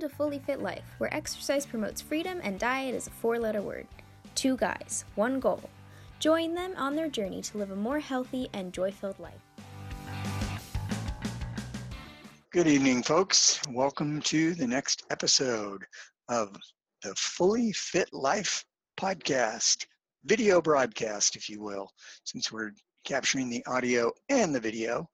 to 0.00 0.08
Fully 0.08 0.38
Fit 0.38 0.62
Life, 0.62 0.94
where 0.96 1.14
exercise 1.14 1.66
promotes 1.66 2.00
freedom 2.00 2.40
and 2.42 2.58
diet 2.58 2.94
is 2.94 3.06
a 3.06 3.10
four 3.10 3.38
letter 3.38 3.60
word. 3.60 3.86
Two 4.34 4.56
guys, 4.56 5.04
one 5.14 5.40
goal. 5.40 5.68
Join 6.18 6.54
them 6.54 6.72
on 6.76 6.96
their 6.96 7.08
journey 7.08 7.42
to 7.42 7.58
live 7.58 7.70
a 7.70 7.76
more 7.76 8.00
healthy 8.00 8.48
and 8.54 8.72
joy 8.72 8.92
filled 8.92 9.18
life. 9.18 9.42
Good 12.50 12.66
evening, 12.66 13.02
folks. 13.02 13.60
Welcome 13.68 14.22
to 14.22 14.54
the 14.54 14.66
next 14.66 15.04
episode 15.10 15.84
of 16.30 16.56
the 17.02 17.14
Fully 17.16 17.72
Fit 17.72 18.08
Life 18.12 18.64
podcast, 18.98 19.84
video 20.24 20.62
broadcast, 20.62 21.36
if 21.36 21.50
you 21.50 21.60
will, 21.60 21.90
since 22.24 22.50
we're 22.50 22.72
capturing 23.04 23.50
the 23.50 23.64
audio 23.66 24.10
and 24.30 24.54
the 24.54 24.60
video. 24.60 25.08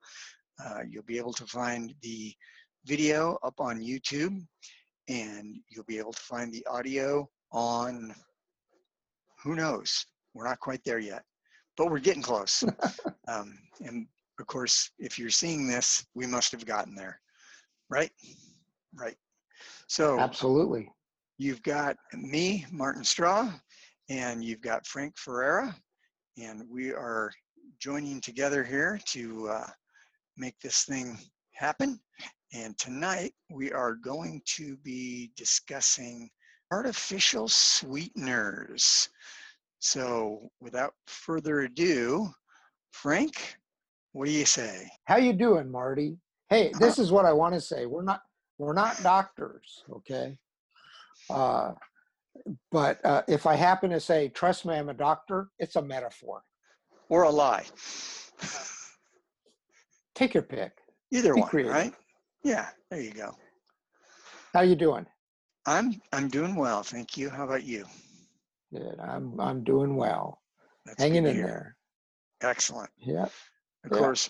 Uh, 0.65 0.79
you'll 0.89 1.03
be 1.03 1.17
able 1.17 1.33
to 1.33 1.45
find 1.45 1.93
the 2.01 2.33
video 2.85 3.37
up 3.43 3.59
on 3.59 3.81
YouTube 3.81 4.41
and 5.07 5.57
you'll 5.69 5.85
be 5.85 5.97
able 5.97 6.13
to 6.13 6.21
find 6.21 6.51
the 6.51 6.65
audio 6.67 7.27
on 7.51 8.13
who 9.43 9.55
knows? 9.55 10.05
We're 10.33 10.47
not 10.47 10.59
quite 10.59 10.83
there 10.83 10.99
yet 10.99 11.23
but 11.77 11.89
we're 11.89 11.99
getting 11.99 12.23
close. 12.23 12.63
Um, 13.29 13.59
and 13.81 14.07
of 14.39 14.47
course 14.47 14.89
if 14.99 15.19
you're 15.19 15.29
seeing 15.29 15.67
this 15.67 16.05
we 16.15 16.25
must 16.25 16.49
have 16.53 16.65
gotten 16.65 16.95
there 16.95 17.19
right? 17.89 18.09
Right. 18.95 19.17
So 19.89 20.17
absolutely. 20.17 20.89
you've 21.37 21.61
got 21.61 21.97
me 22.13 22.65
martin 22.71 23.03
straw 23.03 23.51
and 24.07 24.41
you've 24.45 24.61
got 24.61 24.87
frank 24.87 25.17
ferreira 25.17 25.75
and 26.41 26.63
we 26.71 26.93
are 26.93 27.33
joining 27.81 28.21
together 28.21 28.63
here 28.63 28.97
to 29.07 29.49
uh, 29.49 29.67
make 30.37 30.57
this 30.61 30.85
thing 30.85 31.17
happen 31.51 31.99
and 32.53 32.77
tonight 32.77 33.33
we 33.49 33.71
are 33.71 33.95
going 33.95 34.41
to 34.45 34.77
be 34.77 35.31
discussing 35.35 36.29
artificial 36.71 37.47
sweeteners. 37.47 39.09
So 39.79 40.49
without 40.61 40.93
further 41.07 41.61
ado, 41.61 42.29
Frank, 42.91 43.57
what 44.13 44.25
do 44.25 44.31
you 44.31 44.45
say? 44.45 44.89
How 45.05 45.17
you 45.17 45.33
doing, 45.33 45.71
Marty? 45.71 46.17
Hey, 46.49 46.71
this 46.79 46.99
is 46.99 47.11
what 47.11 47.25
I 47.25 47.33
want 47.33 47.53
to 47.53 47.61
say. 47.61 47.85
We're 47.85 48.03
not 48.03 48.21
we're 48.57 48.73
not 48.73 49.01
doctors, 49.03 49.83
okay? 49.91 50.37
Uh, 51.29 51.73
but 52.71 53.03
uh, 53.05 53.21
if 53.27 53.45
I 53.45 53.55
happen 53.55 53.91
to 53.91 53.99
say, 53.99 54.29
"Trust 54.29 54.65
me, 54.65 54.73
I'm 54.73 54.89
a 54.89 54.93
doctor," 54.93 55.49
it's 55.59 55.75
a 55.75 55.81
metaphor 55.81 56.41
or 57.09 57.23
a 57.23 57.29
lie. 57.29 57.65
Take 60.15 60.33
your 60.33 60.43
pick. 60.43 60.71
Either 61.11 61.35
Be 61.35 61.41
one, 61.41 61.49
creative. 61.49 61.71
right? 61.71 61.93
Yeah, 62.47 62.69
there 62.89 63.01
you 63.01 63.11
go. 63.11 63.35
How 64.53 64.61
you 64.61 64.77
doing? 64.77 65.05
I'm 65.65 66.01
I'm 66.13 66.29
doing 66.29 66.55
well, 66.55 66.81
thank 66.81 67.17
you. 67.17 67.29
How 67.29 67.43
about 67.43 67.65
you? 67.65 67.83
Good. 68.73 68.97
I'm 69.01 69.37
I'm 69.37 69.65
doing 69.65 69.97
well. 69.97 70.39
That's 70.85 71.03
Hanging 71.03 71.25
in 71.25 71.35
there. 71.35 71.75
Excellent. 72.41 72.89
Yeah. 72.97 73.25
Of 73.25 73.91
yeah. 73.91 73.97
course, 73.97 74.29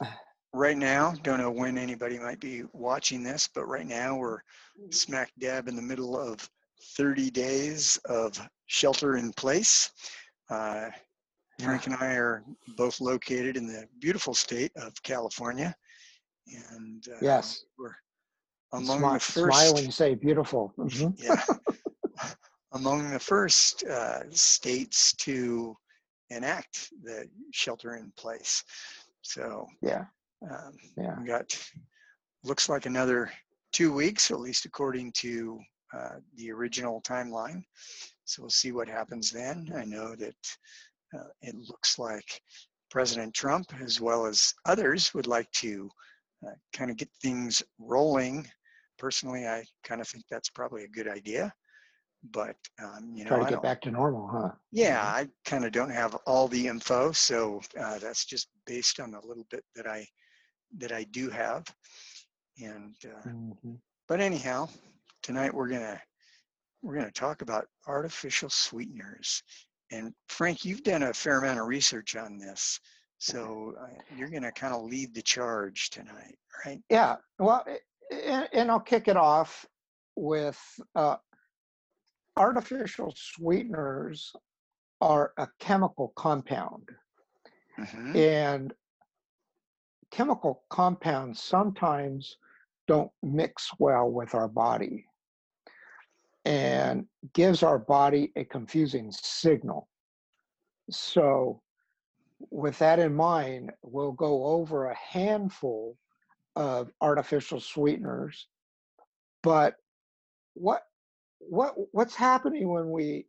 right 0.52 0.76
now, 0.76 1.14
don't 1.22 1.38
know 1.38 1.52
when 1.52 1.78
anybody 1.78 2.18
might 2.18 2.40
be 2.40 2.64
watching 2.74 3.22
this, 3.22 3.48
but 3.54 3.68
right 3.68 3.86
now 3.86 4.16
we're 4.18 4.40
smack 4.90 5.32
dab 5.38 5.68
in 5.68 5.76
the 5.76 5.82
middle 5.84 6.20
of 6.20 6.50
30 6.96 7.30
days 7.30 7.98
of 8.06 8.36
shelter 8.66 9.18
in 9.18 9.32
place. 9.34 9.92
Uh, 10.50 10.90
Frank 11.62 11.86
and 11.86 11.96
I 12.00 12.16
are 12.16 12.44
both 12.78 13.00
located 13.00 13.58
in 13.58 13.68
the 13.68 13.88
beautiful 14.00 14.34
state 14.34 14.72
of 14.76 14.92
California 15.04 15.76
and 16.76 17.08
uh, 17.10 17.18
yes, 17.22 17.66
we're 17.78 17.96
among 18.74 19.00
Smile, 19.00 19.14
the 19.14 19.20
first. 19.20 19.58
Smile 19.58 19.74
when 19.74 19.86
you 19.86 19.92
say 19.92 20.16
beautiful. 20.16 20.74
Mm-hmm. 20.78 21.10
Yeah, 21.18 21.44
among 22.74 23.12
the 23.12 23.20
first 23.20 23.84
uh, 23.86 24.24
states 24.32 25.14
to 25.18 25.76
enact 26.30 26.90
the 27.04 27.28
shelter 27.52 27.96
in 27.96 28.12
place. 28.18 28.64
So 29.22 29.66
yeah, 29.82 30.06
um, 30.50 30.74
yeah, 30.98 31.20
we 31.20 31.28
got 31.28 31.58
looks 32.44 32.70
like 32.70 32.86
another 32.86 33.32
two 33.74 33.92
weeks, 33.94 34.32
at 34.32 34.40
least 34.40 34.66
according 34.66 35.12
to 35.12 35.60
uh, 35.94 36.16
the 36.36 36.52
original 36.52 37.02
timeline. 37.02 37.64
So 38.26 38.42
we'll 38.42 38.50
see 38.50 38.72
what 38.72 38.90
happens 38.90 39.32
then. 39.32 39.72
I 39.76 39.86
know 39.86 40.16
that 40.16 40.36
uh, 41.16 41.30
it 41.42 41.56
looks 41.56 41.98
like 41.98 42.42
President 42.90 43.34
Trump, 43.34 43.74
as 43.82 44.02
well 44.02 44.26
as 44.26 44.54
others, 44.66 45.14
would 45.14 45.28
like 45.28 45.50
to 45.54 45.90
uh, 46.46 46.52
kind 46.74 46.92
of 46.92 46.98
get 46.98 47.10
things 47.22 47.64
rolling. 47.80 48.48
Personally, 48.98 49.48
I 49.48 49.64
kind 49.84 50.02
of 50.02 50.08
think 50.08 50.26
that's 50.30 50.50
probably 50.50 50.84
a 50.84 50.90
good 50.90 51.08
idea. 51.08 51.54
But 52.32 52.56
um, 52.82 53.12
you 53.14 53.24
know, 53.24 53.30
try 53.30 53.44
to 53.44 53.50
get 53.52 53.62
back 53.62 53.82
to 53.82 53.92
normal, 53.92 54.28
huh? 54.28 54.52
Yeah, 54.72 55.02
I 55.02 55.28
kind 55.46 55.66
of 55.66 55.72
don't 55.72 55.92
have 55.92 56.16
all 56.26 56.48
the 56.48 56.68
info, 56.68 57.12
so 57.12 57.62
uh, 57.80 58.00
that's 58.00 58.26
just 58.26 58.48
based 58.66 59.00
on 59.00 59.12
the 59.12 59.22
little 59.24 59.46
bit 59.52 59.64
that 59.76 59.88
I 59.88 60.06
that 60.80 60.92
I 60.92 61.04
do 61.06 61.30
have. 61.30 61.64
And 62.62 62.96
uh, 63.06 63.30
mm-hmm. 63.30 63.74
but 64.08 64.20
anyhow, 64.20 64.68
tonight 65.22 65.54
we're 65.54 65.70
gonna 65.70 66.02
we're 66.82 66.96
gonna 66.96 67.12
talk 67.12 67.44
about 67.44 67.68
artificial 67.88 68.50
sweeteners. 68.50 69.44
And 69.92 70.14
Frank, 70.28 70.66
you've 70.66 70.84
done 70.84 71.04
a 71.04 71.14
fair 71.14 71.38
amount 71.38 71.60
of 71.60 71.68
research 71.68 72.16
on 72.16 72.38
this. 72.38 72.80
So 73.20 73.74
uh, 73.82 73.88
you're 74.16 74.30
going 74.30 74.44
to 74.44 74.52
kind 74.52 74.74
of 74.74 74.84
lead 74.84 75.14
the 75.14 75.22
charge 75.22 75.90
tonight, 75.90 76.38
right? 76.66 76.80
Yeah. 76.90 77.16
Well, 77.40 77.66
and, 78.12 78.48
and 78.54 78.72
I'll 78.72 78.80
kick 78.80 79.08
it 79.08 79.18
off 79.18 79.66
with 80.16 80.60
uh, 80.96 81.18
artificial 82.36 83.14
sweeteners 83.16 84.32
are 85.02 85.34
a 85.38 85.48
chemical 85.60 86.14
compound. 86.16 86.90
Mm-hmm. 87.80 88.16
And 88.16 88.74
chemical 90.12 90.64
compounds 90.70 91.42
sometimes 91.42 92.38
don't 92.88 93.12
mix 93.22 93.70
well 93.80 94.10
with 94.10 94.34
our 94.34 94.48
body 94.48 95.06
and 96.46 97.06
gives 97.34 97.62
our 97.62 97.78
body 97.78 98.32
a 98.38 98.46
confusing 98.46 99.12
signal. 99.12 99.90
So 100.90 101.62
with 102.50 102.80
that 102.80 103.00
in 103.00 103.14
mind, 103.14 103.72
we'll 103.82 104.14
go 104.14 104.46
over 104.46 104.86
a 104.86 104.96
handful 104.96 105.98
of 106.58 106.92
artificial 107.02 107.62
sweeteners. 107.62 108.48
But 109.44 109.76
what 110.56 110.82
what 111.40 111.76
what's 111.92 112.16
happening 112.16 112.68
when 112.68 112.90
we 112.90 113.28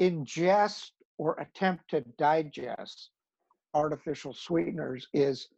ingest 0.00 0.92
or 1.18 1.38
attempt 1.40 1.90
to 1.90 2.02
digest 2.18 3.10
artificial 3.74 4.32
sweeteners 4.32 5.08
is 5.12 5.48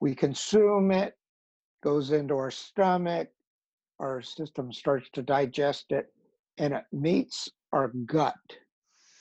we 0.00 0.14
consume 0.14 0.90
it, 0.90 1.14
goes 1.82 2.10
into 2.10 2.34
our 2.34 2.50
stomach, 2.50 3.28
our 4.00 4.22
system 4.22 4.72
starts 4.72 5.08
to 5.12 5.22
digest 5.22 5.86
it, 5.90 6.06
and 6.58 6.72
it 6.72 6.84
meets 6.92 7.50
our 7.72 7.88
gut 8.06 8.34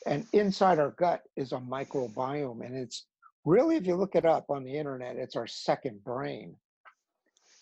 and 0.05 0.25
inside 0.33 0.79
our 0.79 0.91
gut 0.91 1.21
is 1.35 1.51
a 1.51 1.57
microbiome 1.57 2.65
and 2.65 2.75
it's 2.75 3.05
really 3.45 3.75
if 3.75 3.85
you 3.85 3.95
look 3.95 4.15
it 4.15 4.25
up 4.25 4.45
on 4.49 4.63
the 4.63 4.75
internet 4.75 5.17
it's 5.17 5.35
our 5.35 5.47
second 5.47 6.03
brain. 6.03 6.55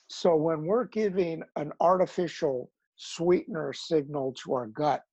So 0.08 0.36
when 0.36 0.66
we're 0.66 0.86
giving 0.86 1.42
an 1.56 1.72
artificial 1.80 2.69
sweetener 2.97 3.74
signal 3.74 4.34
to 4.44 4.53
our 4.53 4.68
gut 4.68 5.03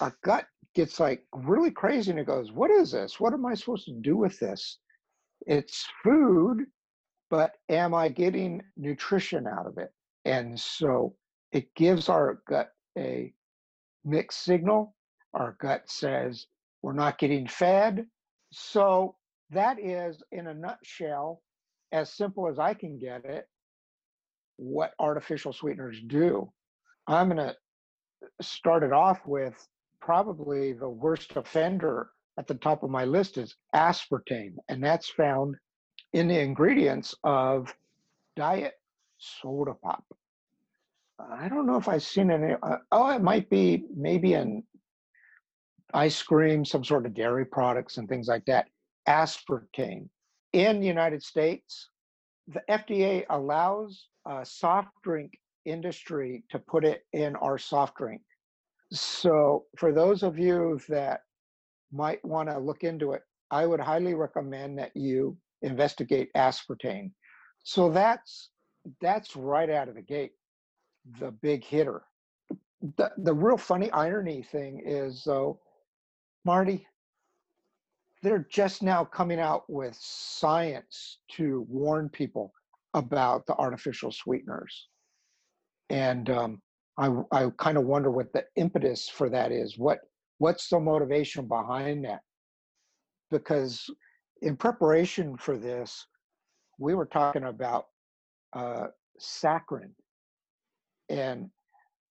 our 0.00 0.16
gut 0.22 0.46
gets 0.74 1.00
like 1.00 1.24
really 1.34 1.70
crazy 1.70 2.10
and 2.10 2.20
it 2.20 2.26
goes 2.26 2.52
what 2.52 2.70
is 2.70 2.92
this? 2.92 3.18
What 3.20 3.32
am 3.32 3.46
i 3.46 3.54
supposed 3.54 3.86
to 3.86 3.92
do 4.00 4.16
with 4.16 4.38
this? 4.38 4.78
It's 5.46 5.86
food 6.02 6.66
but 7.30 7.52
am 7.68 7.94
i 7.94 8.08
getting 8.08 8.62
nutrition 8.76 9.46
out 9.46 9.66
of 9.66 9.78
it? 9.78 9.92
And 10.24 10.58
so 10.58 11.14
it 11.52 11.74
gives 11.74 12.08
our 12.08 12.40
gut 12.48 12.70
a 12.96 13.32
mixed 14.04 14.42
signal. 14.42 14.94
Our 15.34 15.56
gut 15.60 15.82
says 15.86 16.46
we're 16.82 16.92
not 16.92 17.18
getting 17.18 17.46
fed. 17.46 18.06
So 18.52 19.16
that 19.50 19.78
is, 19.80 20.22
in 20.32 20.46
a 20.48 20.54
nutshell, 20.54 21.42
as 21.92 22.12
simple 22.12 22.48
as 22.48 22.58
I 22.58 22.74
can 22.74 22.98
get 22.98 23.24
it, 23.24 23.46
what 24.56 24.92
artificial 24.98 25.52
sweeteners 25.52 26.00
do. 26.06 26.52
I'm 27.06 27.28
going 27.28 27.38
to 27.38 27.56
start 28.42 28.82
it 28.82 28.92
off 28.92 29.20
with 29.26 29.54
probably 30.00 30.72
the 30.72 30.88
worst 30.88 31.36
offender 31.36 32.10
at 32.38 32.46
the 32.46 32.54
top 32.54 32.82
of 32.82 32.90
my 32.90 33.04
list 33.04 33.38
is 33.38 33.56
aspartame, 33.74 34.54
and 34.68 34.82
that's 34.82 35.08
found 35.10 35.56
in 36.12 36.28
the 36.28 36.38
ingredients 36.38 37.14
of 37.24 37.74
diet 38.36 38.74
soda 39.18 39.74
pop. 39.82 40.04
I 41.18 41.48
don't 41.48 41.66
know 41.66 41.76
if 41.76 41.88
I've 41.88 42.02
seen 42.02 42.30
any. 42.30 42.54
Uh, 42.62 42.76
oh, 42.92 43.10
it 43.10 43.22
might 43.22 43.50
be 43.50 43.84
maybe 43.94 44.34
in 44.34 44.62
ice 45.92 46.22
cream, 46.22 46.64
some 46.64 46.84
sort 46.84 47.06
of 47.06 47.14
dairy 47.14 47.44
products, 47.44 47.96
and 47.96 48.08
things 48.08 48.28
like 48.28 48.44
that. 48.46 48.68
Aspartame. 49.08 50.08
In 50.52 50.80
the 50.80 50.86
United 50.86 51.22
States, 51.22 51.88
the 52.46 52.62
FDA 52.70 53.24
allows 53.30 54.08
a 54.26 54.44
soft 54.44 54.90
drink 55.02 55.32
industry 55.64 56.44
to 56.50 56.58
put 56.58 56.84
it 56.84 57.02
in 57.12 57.34
our 57.36 57.58
soft 57.58 57.96
drink. 57.96 58.22
So 58.92 59.64
for 59.76 59.92
those 59.92 60.22
of 60.22 60.38
you 60.38 60.80
that 60.88 61.20
might 61.92 62.24
want 62.24 62.48
to 62.48 62.58
look 62.58 62.84
into 62.84 63.12
it, 63.12 63.22
I 63.50 63.66
would 63.66 63.80
highly 63.80 64.14
recommend 64.14 64.78
that 64.78 64.94
you 64.94 65.36
investigate 65.62 66.30
aspartame. 66.36 67.10
So 67.64 67.90
that's 67.90 68.50
that's 69.00 69.36
right 69.36 69.68
out 69.68 69.88
of 69.88 69.94
the 69.94 70.02
gate, 70.02 70.32
the 71.18 71.30
big 71.30 71.64
hitter. 71.64 72.02
The 72.96 73.10
the 73.18 73.34
real 73.34 73.58
funny 73.58 73.90
irony 73.90 74.42
thing 74.42 74.82
is 74.84 75.22
though, 75.24 75.60
Marty, 76.44 76.86
they're 78.22 78.46
just 78.50 78.82
now 78.82 79.04
coming 79.04 79.38
out 79.38 79.64
with 79.68 79.96
science 79.98 81.18
to 81.32 81.66
warn 81.68 82.08
people 82.08 82.52
about 82.94 83.46
the 83.46 83.54
artificial 83.54 84.10
sweeteners. 84.10 84.88
And 85.90 86.28
um, 86.30 86.62
I, 86.98 87.10
I 87.30 87.50
kind 87.58 87.78
of 87.78 87.84
wonder 87.84 88.10
what 88.10 88.32
the 88.32 88.44
impetus 88.56 89.08
for 89.08 89.30
that 89.30 89.52
is. 89.52 89.78
What 89.78 90.00
what's 90.38 90.68
the 90.68 90.78
motivation 90.78 91.46
behind 91.46 92.04
that? 92.04 92.20
Because 93.30 93.88
in 94.42 94.56
preparation 94.56 95.36
for 95.36 95.56
this, 95.56 96.06
we 96.78 96.94
were 96.94 97.06
talking 97.06 97.44
about 97.44 97.86
uh, 98.52 98.86
saccharin, 99.20 99.90
and 101.08 101.50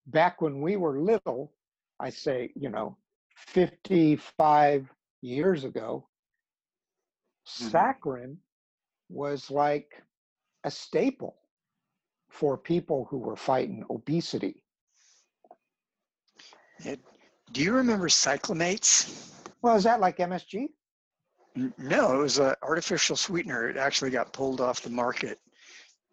back 0.06 0.40
when 0.40 0.60
we 0.60 0.76
were 0.76 1.00
little, 1.00 1.52
I 2.00 2.10
say 2.10 2.50
you 2.54 2.70
know, 2.70 2.96
fifty-five 3.36 4.88
years 5.20 5.64
ago, 5.64 6.08
Mhm. 7.46 7.70
saccharin 7.70 8.36
was 9.08 9.50
like 9.50 10.02
a 10.64 10.70
staple 10.70 11.36
for 12.30 12.56
people 12.58 13.06
who 13.06 13.18
were 13.18 13.36
fighting 13.36 13.84
obesity. 13.90 14.62
It, 16.80 17.00
do 17.52 17.62
you 17.62 17.72
remember 17.72 18.08
cyclamates? 18.08 19.32
Well, 19.62 19.76
is 19.76 19.84
that 19.84 20.00
like 20.00 20.18
MSG? 20.18 20.68
No, 21.78 22.14
it 22.14 22.18
was 22.18 22.38
an 22.38 22.54
artificial 22.62 23.16
sweetener. 23.16 23.68
It 23.68 23.76
actually 23.76 24.10
got 24.10 24.32
pulled 24.32 24.60
off 24.60 24.80
the 24.82 24.90
market 24.90 25.40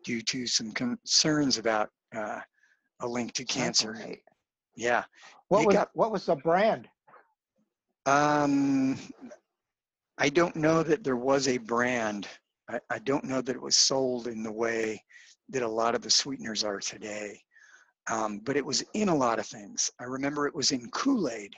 due 0.04 0.22
to 0.24 0.48
some 0.48 0.72
concerns 0.72 1.58
about 1.58 1.92
uh, 2.16 2.40
a 3.02 3.08
link 3.08 3.34
to 3.34 3.44
cancer. 3.46 3.96
Yeah. 4.76 5.04
What 5.50 5.66
was 5.66 5.76
got- 5.76 5.96
what 5.96 6.12
was 6.12 6.26
the 6.26 6.36
brand? 6.38 6.90
Um, 8.06 8.98
I 10.18 10.30
don't 10.30 10.56
know 10.56 10.84
that 10.84 11.04
there 11.04 11.16
was 11.18 11.48
a 11.48 11.58
brand. 11.58 12.28
I, 12.70 12.80
I 12.90 13.00
don't 13.00 13.26
know 13.26 13.42
that 13.42 13.56
it 13.56 13.62
was 13.62 13.76
sold 13.78 14.28
in 14.28 14.44
the 14.44 14.52
way 14.52 15.04
that 15.50 15.62
a 15.62 15.68
lot 15.68 15.96
of 15.96 16.02
the 16.02 16.10
sweeteners 16.10 16.64
are 16.64 16.80
today. 16.80 17.40
Um, 18.10 18.40
but 18.44 18.56
it 18.56 18.66
was 18.66 18.84
in 18.94 19.10
a 19.10 19.16
lot 19.16 19.40
of 19.40 19.48
things. 19.48 19.90
I 20.00 20.04
remember 20.04 20.48
it 20.48 20.56
was 20.56 20.72
in 20.72 20.90
Kool-Aid, 20.92 21.54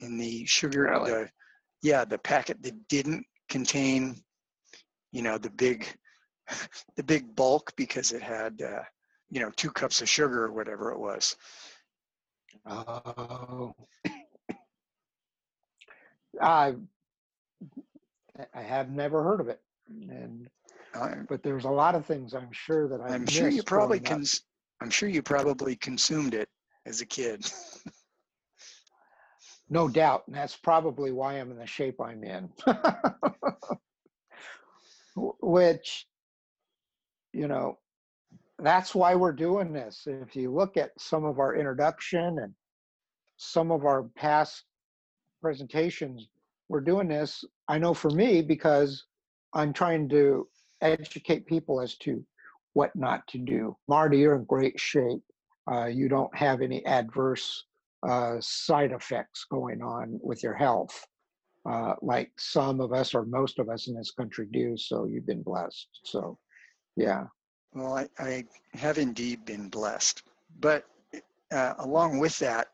in 0.00 0.18
the 0.18 0.44
sugar, 0.44 0.82
Really? 0.82 1.10
the 1.10 1.30
yeah, 1.82 2.04
the 2.04 2.18
packet 2.18 2.62
that 2.62 2.88
didn't 2.88 3.26
contain, 3.50 4.16
you 5.12 5.20
know, 5.22 5.36
the 5.36 5.50
big, 5.50 5.86
the 6.96 7.02
big 7.02 7.34
bulk 7.36 7.72
because 7.76 8.12
it 8.12 8.22
had, 8.22 8.60
uh, 8.62 8.82
you 9.30 9.40
know, 9.40 9.50
two 9.56 9.70
cups 9.70 10.00
of 10.00 10.08
sugar 10.08 10.44
or 10.44 10.52
whatever 10.52 10.92
it 10.92 10.98
was. 10.98 11.36
Oh, 12.66 13.74
I 16.40 16.74
I 18.52 18.62
have 18.62 18.90
never 18.90 19.22
heard 19.22 19.40
of 19.40 19.48
it, 19.48 19.62
and 19.88 20.48
Uh, 20.94 21.16
but 21.28 21.42
there's 21.42 21.64
a 21.64 21.70
lot 21.70 21.94
of 21.94 22.06
things 22.06 22.34
I'm 22.34 22.52
sure 22.52 22.88
that 22.88 23.00
I 23.00 23.08
I'm 23.08 23.26
sure 23.26 23.48
you 23.48 23.62
probably 23.62 24.00
cons- 24.00 24.44
I'm 24.80 24.90
sure 24.90 25.08
you 25.08 25.22
probably 25.22 25.76
consumed 25.76 26.34
it 26.34 26.48
as 26.86 27.00
a 27.00 27.06
kid. 27.06 27.50
No 29.70 29.88
doubt, 29.88 30.24
and 30.26 30.36
that's 30.36 30.56
probably 30.56 31.10
why 31.10 31.40
I'm 31.40 31.50
in 31.50 31.56
the 31.56 31.66
shape 31.66 31.98
I'm 31.98 32.22
in. 32.22 32.52
Which, 35.16 36.06
you 37.32 37.48
know, 37.48 37.78
that's 38.58 38.94
why 38.94 39.14
we're 39.14 39.32
doing 39.32 39.72
this. 39.72 40.02
If 40.06 40.36
you 40.36 40.52
look 40.52 40.76
at 40.76 40.90
some 41.00 41.24
of 41.24 41.38
our 41.38 41.56
introduction 41.56 42.38
and 42.40 42.54
some 43.36 43.70
of 43.70 43.86
our 43.86 44.04
past 44.16 44.64
presentations, 45.44 46.28
we're 46.70 46.80
doing 46.80 47.06
this, 47.06 47.44
I 47.68 47.76
know 47.76 47.92
for 47.92 48.08
me, 48.08 48.40
because 48.40 49.04
I'm 49.52 49.74
trying 49.74 50.08
to 50.08 50.48
educate 50.80 51.46
people 51.46 51.82
as 51.82 51.96
to 51.98 52.24
what 52.72 52.96
not 52.96 53.26
to 53.28 53.38
do. 53.38 53.76
Marty, 53.86 54.16
you're 54.20 54.36
in 54.36 54.44
great 54.44 54.80
shape. 54.80 55.20
Uh, 55.70 55.84
you 55.84 56.08
don't 56.08 56.34
have 56.34 56.62
any 56.62 56.84
adverse 56.86 57.64
uh, 58.08 58.36
side 58.40 58.92
effects 58.92 59.44
going 59.50 59.82
on 59.82 60.18
with 60.22 60.42
your 60.42 60.54
health, 60.54 61.06
uh, 61.68 61.92
like 62.00 62.30
some 62.38 62.80
of 62.80 62.94
us 62.94 63.14
or 63.14 63.26
most 63.26 63.58
of 63.58 63.68
us 63.68 63.86
in 63.86 63.94
this 63.94 64.12
country 64.12 64.46
do. 64.50 64.78
So 64.78 65.04
you've 65.04 65.26
been 65.26 65.42
blessed. 65.42 65.88
So, 66.04 66.38
yeah. 66.96 67.24
Well, 67.74 67.98
I, 67.98 68.08
I 68.18 68.44
have 68.72 68.96
indeed 68.96 69.44
been 69.44 69.68
blessed, 69.68 70.22
but 70.60 70.86
uh, 71.52 71.74
along 71.80 72.18
with 72.18 72.38
that, 72.38 72.68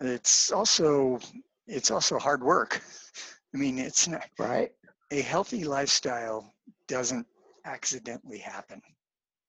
it's 0.00 0.50
also 0.50 1.20
it's 1.66 1.90
also 1.90 2.18
hard 2.18 2.42
work. 2.42 2.82
I 3.54 3.58
mean, 3.58 3.78
it's 3.78 4.08
not, 4.08 4.24
Right. 4.38 4.72
a 5.10 5.20
healthy 5.20 5.64
lifestyle 5.64 6.52
doesn't 6.88 7.26
accidentally 7.64 8.38
happen, 8.38 8.80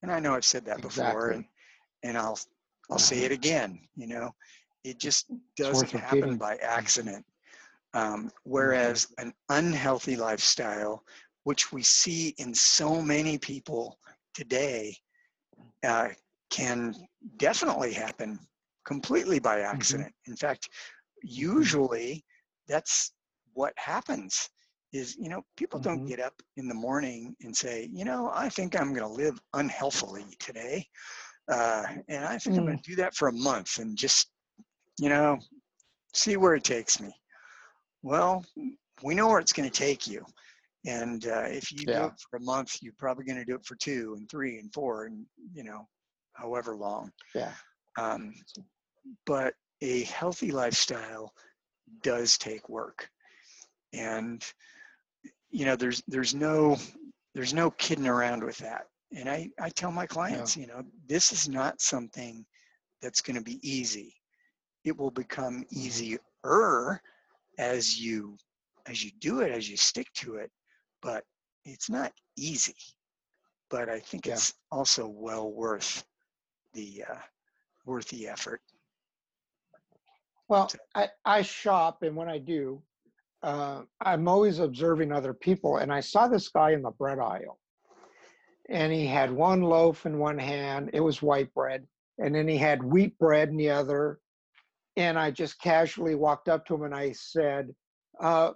and 0.02 0.12
I 0.12 0.20
know 0.20 0.34
I've 0.36 0.46
said 0.46 0.66
that 0.66 0.82
before, 0.82 1.32
and 1.32 1.46
and 2.04 2.18
I'll 2.18 2.40
I'll 2.92 3.00
say 3.00 3.18
Uh-huh. 3.18 3.26
it 3.26 3.32
again. 3.32 3.80
You 3.96 4.08
know, 4.08 4.36
it 4.84 5.00
just 5.00 5.28
doesn't 5.56 5.90
happen 5.96 6.20
repeating. 6.20 6.38
by 6.38 6.56
accident. 6.58 7.26
Um, 7.94 8.32
whereas 8.44 9.08
an 9.20 9.34
unhealthy 9.50 10.16
lifestyle, 10.16 11.04
which 11.44 11.72
we 11.72 11.84
see 11.84 12.30
in 12.40 12.54
so 12.54 13.02
many 13.02 13.38
people 13.38 14.00
today, 14.34 14.98
uh, 15.84 16.10
can 16.50 16.96
definitely 17.38 17.94
happen 17.94 18.40
completely 18.86 19.40
by 19.40 19.62
accident. 19.62 20.14
In 20.26 20.36
fact, 20.36 20.70
usually 21.24 22.24
that's 22.68 23.14
what 23.54 23.74
happens 23.78 24.50
is 24.94 25.16
you 25.18 25.30
know 25.30 25.42
people 25.58 25.80
don't 25.80 26.04
Mhm. 26.04 26.08
get 26.08 26.20
up 26.20 26.34
in 26.58 26.68
the 26.68 26.74
morning 26.74 27.36
and 27.42 27.56
say 27.56 27.90
you 27.92 28.06
know 28.06 28.32
i 28.34 28.50
think 28.50 28.80
i'm 28.80 28.94
going 28.94 29.08
to 29.08 29.22
live 29.24 29.40
unhealthily 29.54 30.26
today 30.40 30.86
uh, 31.52 31.84
and 32.10 32.26
i 32.26 32.38
think 32.38 32.58
i'm 32.58 32.66
going 32.66 32.78
to 32.78 32.90
do 32.90 32.96
that 32.96 33.16
for 33.16 33.28
a 33.30 33.34
month 33.34 33.80
and 33.80 33.98
just 33.98 34.30
you 35.00 35.10
know 35.10 35.38
see 36.14 36.38
where 36.38 36.56
it 36.56 36.64
takes 36.64 37.00
me 37.02 37.12
well 38.04 38.44
we 39.04 39.16
know 39.16 39.28
where 39.28 39.40
it's 39.40 39.54
going 39.54 39.70
to 39.70 39.76
take 39.76 40.08
you 40.08 40.24
and 40.86 41.28
uh, 41.28 41.46
if 41.48 41.72
you 41.72 41.88
do 41.88 42.06
it 42.06 42.14
for 42.30 42.38
a 42.38 42.42
month 42.42 42.78
you're 42.82 42.94
probably 42.98 43.26
going 43.26 43.38
to 43.40 43.46
do 43.46 43.56
it 43.56 43.66
for 43.66 43.76
two 43.76 44.14
and 44.18 44.30
three 44.30 44.60
and 44.60 44.72
four 44.74 45.06
and 45.06 45.26
you 45.54 45.64
know 45.64 45.88
however 46.34 46.76
long 46.76 47.12
Yeah. 47.34 47.52
um, 47.98 48.34
but 49.26 49.54
a 49.84 50.06
healthy 50.06 50.52
lifestyle 50.52 51.34
does 52.04 52.38
take 52.38 52.70
work. 52.70 53.10
And 53.94 54.44
you 55.52 55.66
know 55.66 55.76
there's 55.76 56.04
there's 56.08 56.36
no 56.36 56.78
there's 57.36 57.54
no 57.54 57.72
kidding 57.72 58.08
around 58.08 58.44
with 58.44 58.58
that. 58.60 58.88
And 59.16 59.30
i 59.30 59.50
i 59.60 59.70
tell 59.70 59.92
my 59.92 60.08
clients 60.08 60.58
you 60.58 60.68
know 60.68 60.84
this 61.08 61.32
is 61.32 61.50
not 61.50 61.82
something 61.82 62.46
that's 63.02 63.22
going 63.22 63.38
to 63.38 63.44
be 63.44 63.60
easy. 63.68 64.16
It 64.86 64.98
will 64.98 65.12
become 65.12 65.66
Mhm. 65.76 66.10
easier 66.46 67.02
as 67.58 68.00
you 68.00 68.38
as 68.88 69.04
you 69.04 69.12
do 69.20 69.42
it 69.42 69.52
as 69.52 69.70
you 69.70 69.78
stick 69.78 70.08
to 70.16 70.36
it 70.36 70.52
but 71.02 71.24
it's 71.66 71.90
not 71.90 72.14
easy. 72.38 72.76
But 73.70 73.90
i 73.90 74.00
think 74.00 74.28
Yeah. 74.28 74.34
it's 74.36 74.54
also 74.72 75.08
well 75.08 75.52
worth 75.52 76.04
the 76.74 77.04
uh, 77.10 77.20
worth 77.86 78.08
the 78.10 78.28
effort 78.28 78.62
Well, 80.54 80.70
I, 80.94 81.10
I 81.26 81.42
shop, 81.42 82.04
and 82.04 82.16
when 82.16 82.30
I 82.30 82.38
do, 82.38 82.80
uh, 83.42 83.82
I'm 84.00 84.28
always 84.28 84.60
observing 84.60 85.12
other 85.12 85.34
people. 85.34 85.78
And 85.78 85.92
I 85.92 86.00
saw 86.00 86.28
this 86.28 86.48
guy 86.48 86.74
in 86.74 86.84
the 86.84 86.92
bread 86.92 87.18
aisle, 87.18 87.58
and 88.70 88.94
he 88.94 89.08
had 89.08 89.32
one 89.32 89.64
loaf 89.64 90.06
in 90.06 90.20
one 90.20 90.38
hand, 90.38 90.92
it 90.94 91.00
was 91.00 91.24
white 91.24 91.52
bread, 91.56 91.88
and 92.20 92.36
then 92.36 92.48
he 92.48 92.56
had 92.56 92.84
wheat 92.84 93.18
bread 93.18 93.50
in 93.50 93.58
the 93.58 93.72
other. 93.72 94.20
And 94.96 95.18
I 95.18 95.32
just 95.32 95.60
casually 95.60 96.14
walked 96.14 96.50
up 96.50 96.68
to 96.68 96.76
him 96.76 96.84
and 96.84 96.94
I 96.94 97.14
said, 97.14 97.74
uh, 98.22 98.52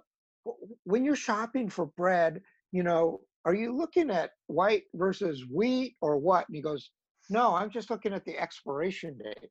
When 0.84 1.04
you're 1.04 1.16
shopping 1.16 1.68
for 1.68 1.86
bread, 1.86 2.40
you 2.70 2.84
know, 2.84 3.22
are 3.44 3.54
you 3.54 3.76
looking 3.76 4.08
at 4.08 4.30
white 4.46 4.84
versus 4.94 5.44
wheat 5.52 5.96
or 6.00 6.16
what? 6.16 6.46
And 6.46 6.54
he 6.54 6.62
goes, 6.62 6.92
No, 7.28 7.56
I'm 7.56 7.70
just 7.70 7.90
looking 7.90 8.12
at 8.12 8.24
the 8.24 8.38
expiration 8.38 9.18
date. 9.18 9.50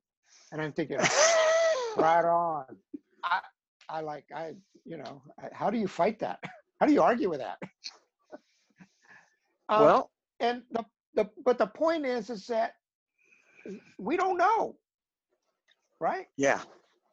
And 0.50 0.62
I'm 0.62 0.72
thinking, 0.72 0.96
right 1.98 2.24
on 2.24 2.64
i 3.24 3.40
i 3.88 4.00
like 4.00 4.24
i 4.34 4.52
you 4.84 4.96
know 4.96 5.22
how 5.52 5.70
do 5.70 5.78
you 5.78 5.88
fight 5.88 6.18
that 6.18 6.38
how 6.80 6.86
do 6.86 6.92
you 6.92 7.02
argue 7.02 7.28
with 7.28 7.40
that 7.40 7.58
Um, 9.68 9.82
well 9.82 10.10
and 10.40 10.62
the, 10.70 10.84
the 11.14 11.28
but 11.44 11.58
the 11.58 11.66
point 11.66 12.06
is 12.06 12.30
is 12.30 12.46
that 12.46 12.72
we 13.98 14.16
don't 14.16 14.38
know, 14.38 14.76
right? 16.00 16.26
Yeah, 16.36 16.60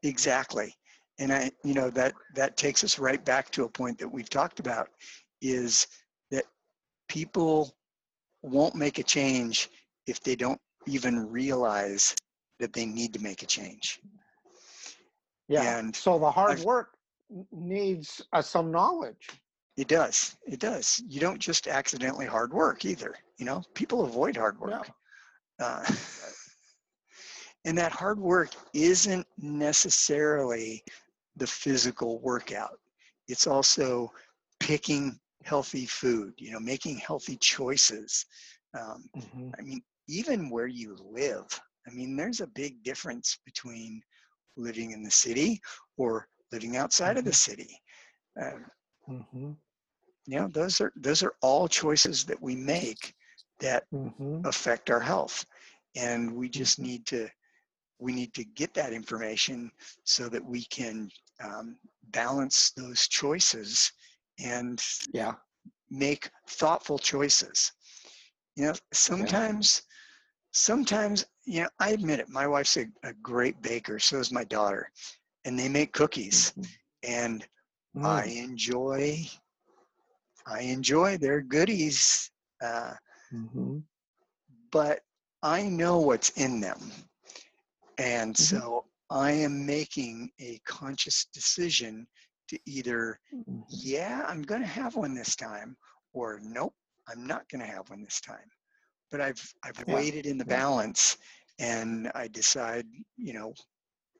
exactly. 0.04 0.74
And 1.20 1.32
I, 1.32 1.52
you 1.64 1.74
know, 1.74 1.90
that 1.92 2.14
that 2.36 2.58
takes 2.58 2.84
us 2.84 3.00
right 3.00 3.24
back 3.24 3.50
to 3.52 3.64
a 3.64 3.70
point 3.70 3.98
that 4.00 4.08
we've 4.08 4.30
talked 4.30 4.60
about 4.60 4.90
is 5.42 5.88
that 6.32 6.46
people 7.08 7.74
won't 8.42 8.76
make 8.76 9.00
a 9.00 9.04
change 9.04 9.70
if 10.08 10.22
they 10.22 10.36
don't 10.36 10.60
even 10.88 11.32
realize 11.32 12.16
that 12.60 12.74
they 12.74 12.86
need 12.86 13.14
to 13.14 13.20
make 13.22 13.44
a 13.44 13.46
change. 13.46 14.00
Yeah. 15.48 15.78
And 15.78 15.96
so 15.96 16.18
the 16.20 16.32
hard 16.32 16.54
I've- 16.60 16.64
work 16.66 16.98
needs 17.52 18.22
uh, 18.34 18.42
some 18.42 18.72
knowledge. 18.72 19.30
It 19.78 19.88
does. 19.90 20.38
It 20.48 20.60
does. 20.60 21.04
You 21.08 21.20
don't 21.20 21.40
just 21.40 21.68
accidentally 21.68 22.26
hard 22.26 22.54
work 22.54 22.86
either. 22.86 23.14
You 23.38 23.46
know, 23.46 23.62
people 23.74 24.06
avoid 24.06 24.38
hard 24.38 24.56
No. 24.60 24.68
work. 24.68 24.90
Uh, 25.60 25.84
and 27.66 27.78
that 27.78 27.92
hard 27.92 28.20
work 28.20 28.52
isn't 28.74 29.28
necessarily 29.38 30.84
the 31.36 31.48
physical 31.48 32.20
workout. 32.20 32.80
It's 33.28 33.48
also 33.48 34.12
picking 34.60 35.20
healthy 35.44 35.86
food, 35.86 36.34
you 36.38 36.52
know, 36.52 36.60
making 36.60 36.98
healthy 36.98 37.36
choices. 37.38 38.26
Um, 38.80 39.10
Mhm. 39.16 39.52
I 39.60 39.62
mean, 39.62 39.82
even 40.08 40.50
where 40.50 40.68
you 40.68 40.96
live, 40.96 41.48
I 41.88 41.92
mean, 41.92 42.16
there's 42.16 42.40
a 42.42 42.48
big 42.48 42.82
difference 42.84 43.40
between 43.46 44.02
living 44.58 44.92
in 44.92 45.04
the 45.04 45.12
city 45.12 45.62
or 45.98 46.28
living 46.52 46.78
outside 46.78 47.18
of 47.18 47.26
the 47.26 47.34
city. 47.34 47.82
Um, 48.42 48.66
Mhm. 49.08 49.58
you 50.26 50.40
know 50.40 50.48
those 50.48 50.80
are 50.82 50.92
those 50.96 51.24
are 51.24 51.34
all 51.42 51.68
choices 51.68 52.26
that 52.26 52.42
we 52.42 52.56
make 52.56 53.14
that 53.60 53.84
Mhm. 53.92 54.46
affect 54.46 54.90
our 54.90 55.00
health 55.00 55.46
and 55.96 56.34
we 56.36 56.50
just 56.50 56.80
Mhm. 56.80 56.82
need 56.82 57.06
to 57.06 57.28
we 58.00 58.14
need 58.14 58.34
to 58.34 58.44
get 58.44 58.74
that 58.74 58.94
information 58.94 59.72
so 60.04 60.28
that 60.30 60.44
we 60.46 60.64
can 60.66 61.10
um, 61.44 61.78
balance 62.12 62.72
those 62.76 63.08
choices 63.08 63.92
and 64.40 64.82
Yeah. 65.12 65.36
make 65.90 66.30
thoughtful 66.50 66.98
choices 66.98 67.72
you 68.56 68.66
know 68.66 68.74
sometimes 68.94 69.82
sometimes 70.56 71.26
you 71.46 71.62
know 71.62 71.70
i 71.80 71.92
admit 71.92 72.20
it 72.20 72.30
my 72.30 72.48
wife's 72.48 72.78
a, 72.78 72.86
a 73.04 73.14
great 73.22 73.62
baker 73.62 74.00
so 74.00 74.20
is 74.20 74.32
my 74.32 74.44
daughter 74.46 74.90
and 75.46 75.60
they 75.60 75.68
make 75.70 75.92
cookies 75.94 76.54
Mhm. 76.58 76.68
and 77.04 77.48
Mm. 77.96 78.06
I 78.06 78.26
enjoy 78.26 79.26
I 80.48 80.62
enjoy 80.62 81.18
their 81.18 81.42
goodies, 81.42 82.32
uh, 82.62 82.94
Mhm. 83.32 83.84
but 84.72 85.02
I 85.44 85.64
know 85.64 86.00
what's 86.00 86.30
in 86.32 86.60
them, 86.62 86.80
and 87.98 88.36
Mhm. 88.38 88.38
so 88.38 88.86
I 89.10 89.32
am 89.32 89.66
making 89.66 90.32
a 90.40 90.60
conscious 90.66 91.26
decision 91.34 92.08
to 92.50 92.60
either 92.66 93.20
Mhm. 93.34 93.66
yeah 93.70 94.26
I'm 94.28 94.44
going 94.44 94.62
to 94.62 94.68
have 94.68 94.96
one 94.96 95.16
this 95.16 95.36
time, 95.36 95.78
or 96.14 96.40
nope 96.44 96.76
I'm 97.08 97.26
not 97.26 97.50
going 97.50 97.62
to 97.62 97.68
have 97.68 97.90
one 97.90 98.04
this 98.04 98.22
time. 98.22 98.50
But 99.12 99.22
I've 99.22 99.54
I've 99.64 99.84
Yeah. 99.88 99.94
weighed 99.94 100.16
it 100.16 100.26
in 100.26 100.38
the 100.38 100.46
Yeah. 100.46 100.58
balance, 100.58 101.18
and 101.60 102.12
I 102.16 102.28
decide 102.28 102.86
you 103.18 103.34
know 103.34 103.54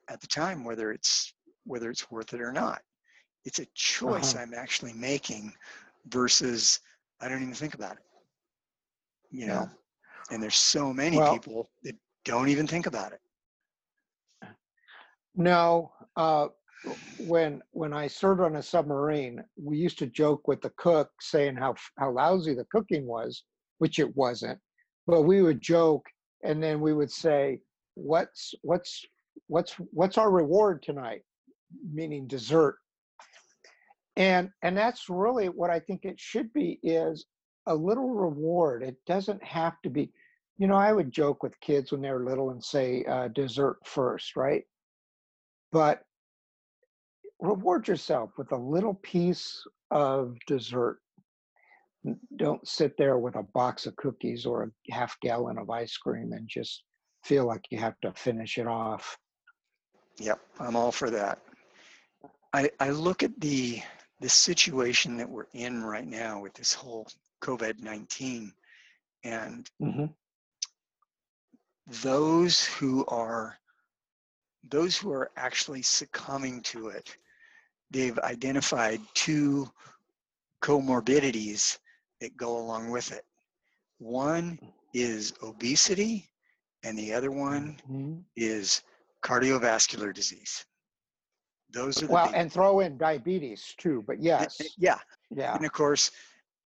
at 0.08 0.20
the 0.20 0.26
time 0.26 0.64
whether 0.64 0.92
it's 0.92 1.34
whether 1.64 1.90
it's 1.90 2.10
worth 2.10 2.32
it 2.34 2.40
or 2.40 2.52
not. 2.52 2.82
It's 3.44 3.58
a 3.58 3.66
choice 3.74 4.34
Uh-huh. 4.34 4.42
I'm 4.42 4.54
actually 4.54 4.92
making 4.92 5.52
versus 6.06 6.80
I 7.20 7.28
don't 7.28 7.42
even 7.42 7.54
think 7.54 7.74
about 7.74 7.96
it. 7.96 8.02
You 9.30 9.46
know, 9.46 9.68
and 10.30 10.42
there's 10.42 10.56
so 10.56 10.92
many 10.92 11.16
Well- 11.16 11.32
people 11.32 11.70
that 11.82 11.96
don't 12.24 12.48
even 12.48 12.66
think 12.66 12.86
about 12.86 13.12
it. 13.12 13.20
No, 15.34 15.92
uh, 16.16 16.48
when 17.18 17.62
when 17.72 17.92
I 17.92 18.06
served 18.06 18.40
on 18.40 18.56
a 18.56 18.62
submarine, 18.62 19.44
we 19.56 19.76
used 19.76 19.98
to 19.98 20.06
joke 20.06 20.48
with 20.48 20.62
the 20.62 20.70
cook 20.70 21.10
saying 21.20 21.56
how 21.56 21.74
how 21.98 22.10
lousy 22.10 22.54
the 22.54 22.64
cooking 22.66 23.06
was, 23.06 23.44
which 23.78 23.98
it 23.98 24.16
wasn't. 24.16 24.58
But 25.06 25.22
we 25.22 25.42
would 25.42 25.60
joke, 25.60 26.06
and 26.42 26.62
then 26.62 26.80
we 26.80 26.92
would 26.92 27.10
say, 27.10 27.60
"What's 27.94 28.54
what's 28.62 29.04
what's 29.48 29.72
what's 29.92 30.18
our 30.18 30.30
reward 30.30 30.82
tonight?" 30.82 31.22
Meaning 31.92 32.26
dessert. 32.26 32.78
And 34.16 34.50
and 34.62 34.76
that's 34.76 35.08
really 35.08 35.48
what 35.48 35.70
I 35.70 35.80
think 35.80 36.04
it 36.04 36.18
should 36.18 36.52
be 36.52 36.80
is 36.82 37.26
a 37.66 37.74
little 37.74 38.10
reward. 38.10 38.82
It 38.82 38.96
doesn't 39.06 39.42
have 39.44 39.80
to 39.82 39.90
be. 39.90 40.12
You 40.58 40.66
know, 40.68 40.76
I 40.76 40.92
would 40.92 41.12
joke 41.12 41.42
with 41.42 41.60
kids 41.60 41.92
when 41.92 42.00
they're 42.00 42.24
little 42.24 42.50
and 42.50 42.64
say 42.64 43.04
uh, 43.04 43.28
dessert 43.28 43.78
first, 43.84 44.36
right? 44.36 44.64
but 45.76 46.02
reward 47.40 47.86
yourself 47.86 48.30
with 48.38 48.50
a 48.52 48.56
little 48.56 48.94
piece 48.94 49.62
of 49.90 50.36
dessert. 50.46 51.00
Don't 52.36 52.66
sit 52.66 52.96
there 52.96 53.18
with 53.18 53.36
a 53.36 53.42
box 53.42 53.86
of 53.86 53.96
cookies 53.96 54.46
or 54.46 54.64
a 54.64 54.92
half 54.92 55.18
gallon 55.20 55.58
of 55.58 55.70
ice 55.70 55.96
cream 55.96 56.32
and 56.32 56.48
just 56.48 56.82
feel 57.24 57.46
like 57.46 57.64
you 57.70 57.78
have 57.78 57.98
to 58.00 58.12
finish 58.12 58.58
it 58.58 58.66
off. 58.66 59.18
Yep, 60.18 60.40
I'm 60.60 60.76
all 60.76 60.92
for 60.92 61.10
that. 61.10 61.40
I, 62.52 62.70
I 62.80 62.90
look 62.90 63.22
at 63.22 63.38
the 63.40 63.82
the 64.20 64.28
situation 64.30 65.18
that 65.18 65.28
we're 65.28 65.46
in 65.52 65.82
right 65.82 66.06
now 66.06 66.40
with 66.40 66.54
this 66.54 66.72
whole 66.72 67.06
COVID-19 67.42 68.50
and 69.24 69.70
Mhm. 69.82 70.14
those 71.86 72.64
who 72.64 73.04
are 73.06 73.58
those 74.64 74.96
who 74.96 75.12
are 75.12 75.30
actually 75.36 75.82
succumbing 75.82 76.62
to 76.62 76.88
it 76.88 77.14
they've 77.90 78.18
identified 78.20 79.00
two 79.14 79.70
comorbidities 80.62 81.78
that 82.20 82.36
go 82.36 82.58
along 82.58 82.90
with 82.90 83.12
it. 83.12 83.24
One 83.98 84.58
is 84.94 85.34
obesity 85.42 86.30
and 86.82 86.98
the 86.98 87.12
other 87.12 87.30
one 87.30 87.78
Mhm. 87.88 88.24
is 88.36 88.82
cardiovascular 89.22 90.12
disease. 90.14 90.64
Those 91.70 92.02
are 92.02 92.06
the 92.06 92.12
Well, 92.12 92.30
and 92.34 92.52
throw 92.52 92.80
in 92.80 92.96
diabetes 92.98 93.74
too, 93.76 94.02
but 94.06 94.18
yes, 94.20 94.74
yeah. 94.78 94.98
Yeah, 95.30 95.54
and 95.54 95.64
of 95.64 95.72
course 95.72 96.10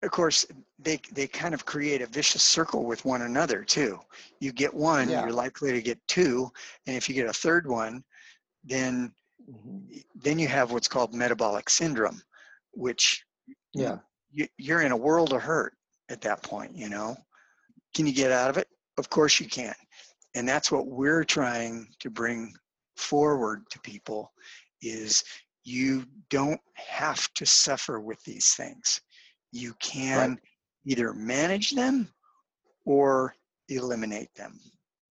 of 0.03 0.11
course 0.11 0.47
they 0.79 0.99
they 1.13 1.27
kind 1.27 1.55
of 1.55 1.65
create 1.65 2.03
a 2.03 2.07
vicious 2.07 2.43
circle 2.43 2.85
with 2.85 3.05
one 3.05 3.23
another 3.23 3.65
too. 3.65 3.99
You 4.41 4.53
get 4.53 4.73
one 4.75 5.09
Yeah. 5.09 5.21
you're 5.21 5.33
likely 5.33 5.73
to 5.73 5.83
get 5.83 6.07
two 6.07 6.51
and 6.87 6.97
if 6.97 7.09
you 7.09 7.15
get 7.15 7.27
a 7.29 7.33
third 7.33 7.67
one 7.67 8.05
then 8.65 9.15
Mhm. 9.49 9.89
then 10.15 10.39
you 10.39 10.49
have 10.49 10.73
what's 10.73 10.89
called 10.89 11.15
metabolic 11.15 11.69
syndrome 11.71 12.23
which 12.73 13.25
yeah, 13.75 13.99
you're 14.59 14.83
in 14.83 14.93
a 14.93 14.97
world 14.97 15.33
of 15.33 15.43
hurt 15.43 15.75
at 16.09 16.21
that 16.23 16.43
point 16.43 16.75
you 16.75 16.89
know? 16.89 17.17
Can 17.95 18.07
you 18.07 18.13
get 18.13 18.31
out 18.33 18.51
of 18.51 18.59
it? 18.59 18.69
Of 18.99 19.09
course 19.11 19.41
you 19.41 19.47
can. 19.47 19.75
And 20.35 20.49
that's 20.49 20.71
what 20.71 20.87
we're 20.87 21.25
trying 21.25 21.89
to 22.01 22.11
bring 22.11 22.53
forward 22.97 23.65
to 23.71 23.81
people 23.81 24.33
is 24.83 25.25
you 25.65 26.05
don't 26.31 26.61
have 26.75 27.33
to 27.35 27.47
suffer 27.47 28.01
with 28.01 28.23
these 28.25 28.55
things. 28.55 29.01
You 29.53 29.75
can 29.81 30.39
either 30.85 31.13
manage 31.15 31.71
them 31.71 32.09
or 32.85 33.35
eliminate 33.69 34.35
them. 34.35 34.61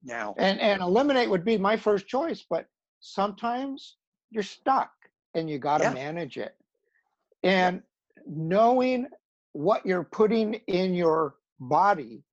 Now 0.04 0.36
and 0.38 0.60
and 0.60 0.82
eliminate 0.82 1.30
would 1.30 1.44
be 1.44 1.58
my 1.58 1.76
first 1.76 2.08
choice, 2.08 2.46
but 2.48 2.68
sometimes 3.00 3.98
you're 4.30 4.44
stuck 4.44 4.92
and 5.34 5.50
you 5.50 5.58
got 5.58 5.80
to 5.80 5.86
Yeah. 5.86 5.94
manage 5.94 6.38
it. 6.38 6.56
And 7.44 7.82
knowing 8.26 9.08
what 9.54 9.86
you're 9.86 10.04
putting 10.04 10.56
in 10.68 10.94
your 10.94 11.36
body. 11.60 12.24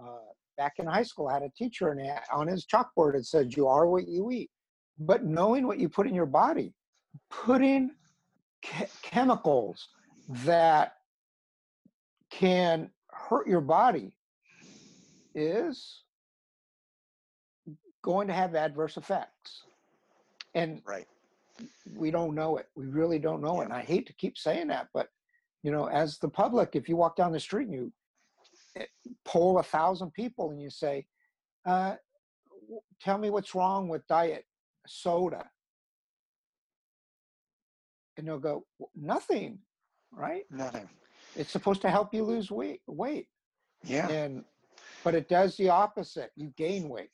Uh, 0.00 0.18
back 0.56 0.74
in 0.78 0.86
high 0.86 1.02
school, 1.02 1.28
I 1.28 1.34
had 1.34 1.42
a 1.42 1.50
teacher 1.50 1.90
and 1.90 2.20
on 2.32 2.46
his 2.46 2.66
chalkboard 2.66 3.14
it 3.14 3.26
said, 3.26 3.56
"You 3.56 3.66
are 3.66 3.86
what 3.86 4.06
you 4.06 4.30
eat." 4.30 4.50
But 4.98 5.24
knowing 5.24 5.66
what 5.66 5.78
you 5.78 5.88
put 5.88 6.06
in 6.06 6.14
your 6.14 6.26
body, 6.26 6.74
putting 7.30 7.90
che- 8.62 8.88
chemicals 9.02 9.88
that 10.28 10.94
can 12.30 12.90
hurt 13.10 13.46
your 13.46 13.60
body 13.60 14.12
is 15.34 16.02
going 18.02 18.28
to 18.28 18.34
have 18.34 18.54
adverse 18.54 18.96
effects. 18.96 19.64
And 20.54 20.82
right 20.84 21.06
we 21.94 22.10
don't 22.10 22.34
know 22.34 22.56
it. 22.56 22.66
We 22.74 22.86
really 22.86 23.18
don't 23.18 23.42
know 23.42 23.60
it. 23.60 23.64
And 23.64 23.72
I 23.72 23.82
hate 23.82 24.06
to 24.06 24.12
keep 24.14 24.38
saying 24.38 24.68
that, 24.68 24.88
but 24.92 25.08
you 25.62 25.72
know, 25.72 25.86
as 25.86 26.18
the 26.18 26.28
public, 26.28 26.70
if 26.74 26.88
you 26.88 26.96
walk 26.96 27.16
down 27.16 27.32
the 27.32 27.40
street 27.40 27.68
and 27.68 27.74
you 27.74 27.92
eh, 28.76 28.84
poll 29.24 29.58
a 29.58 29.62
thousand 29.62 30.12
people 30.12 30.50
and 30.50 30.62
you 30.62 30.70
say, 30.70 31.06
uh, 31.66 31.96
"Tell 33.00 33.18
me 33.18 33.30
what's 33.30 33.54
wrong 33.54 33.88
with 33.88 34.06
diet 34.06 34.44
soda," 34.86 35.50
and 38.16 38.26
they'll 38.26 38.38
go, 38.38 38.64
"Nothing." 38.94 39.58
Right? 40.10 40.44
nothing 40.50 40.88
It's 41.36 41.50
supposed 41.50 41.82
to 41.82 41.90
help 41.90 42.14
you 42.14 42.24
lose 42.24 42.50
weight. 42.50 42.80
Weight. 42.86 43.28
yeah 43.84 44.08
And 44.08 44.44
but 45.04 45.14
it 45.14 45.28
does 45.28 45.56
the 45.56 45.68
opposite. 45.68 46.30
You 46.36 46.52
gain 46.56 46.88
weight. 46.88 47.10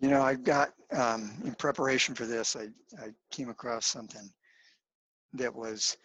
You 0.00 0.10
know, 0.10 0.22
I've 0.22 0.44
got, 0.44 0.72
um, 0.92 1.32
in 1.44 1.54
preparation 1.54 2.14
for 2.14 2.24
this, 2.24 2.54
I, 2.54 2.68
I 3.02 3.10
came 3.30 3.48
across 3.48 3.86
something 3.86 4.30
that 5.34 5.54
was 5.54 5.96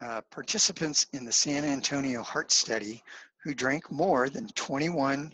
uh, 0.00 0.20
participants 0.30 1.06
in 1.12 1.24
the 1.24 1.32
San 1.32 1.64
Antonio 1.64 2.22
Heart 2.22 2.50
Study 2.50 3.02
who 3.42 3.54
drank 3.54 3.90
more 3.90 4.28
than 4.28 4.48
21 4.48 5.32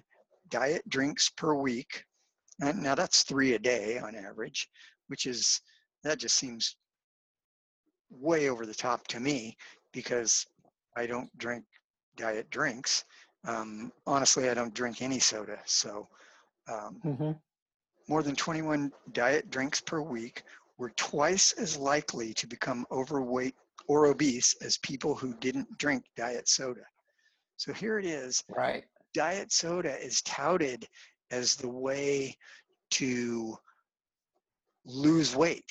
diet 0.51 0.89
drinks 0.89 1.31
per 1.31 1.55
week. 1.55 2.05
And 2.61 2.83
now 2.83 2.95
that's 2.95 3.23
three 3.23 3.55
a 3.55 3.59
day 3.59 3.99
on 3.99 4.15
average, 4.15 4.69
which 5.09 5.27
is, 5.27 5.61
that 6.03 6.19
just 6.19 6.37
seems 6.37 6.77
way 8.11 8.49
over 8.49 8.67
the 8.67 8.75
top 8.75 9.07
to 9.09 9.21
me 9.21 9.57
because 9.93 10.47
I 10.97 11.07
don't 11.07 11.37
drink 11.39 11.65
diet 12.17 12.49
drinks. 12.51 13.05
Um, 13.47 13.93
honestly, 14.07 14.49
I 14.49 14.55
don't 14.55 14.75
drink 14.75 15.03
any 15.03 15.19
soda. 15.19 15.59
So, 15.65 16.09
um, 16.69 17.01
Mm-hmm. 17.05 17.33
More 18.09 18.23
than 18.23 18.37
21 18.37 18.93
diet 19.13 19.51
drinks 19.51 19.81
per 19.81 20.01
week 20.01 20.43
were 20.79 20.91
twice 20.91 21.53
as 21.53 21.77
likely 21.77 22.35
to 22.35 22.47
become 22.47 22.87
overweight 22.91 23.55
or 23.87 24.07
obese 24.07 24.55
as 24.63 24.79
people 24.79 25.15
who 25.15 25.35
didn't 25.35 25.79
drink 25.79 26.05
diet 26.17 26.49
soda. 26.49 26.85
So 27.57 27.73
here 27.73 27.99
it 27.99 28.07
is 28.07 28.43
Right. 28.49 28.85
diet 29.13 29.53
soda 29.53 29.97
is 30.03 30.23
touted 30.23 30.89
as 31.31 31.55
the 31.55 31.69
way 31.69 32.37
to 32.91 33.57
lose 34.85 35.35
weight. 35.35 35.71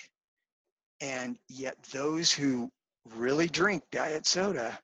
And 1.02 1.38
yet, 1.50 1.82
those 1.92 2.32
who 2.32 2.72
really 3.06 3.48
drink 3.48 3.84
diet 3.92 4.26
soda 4.26 4.80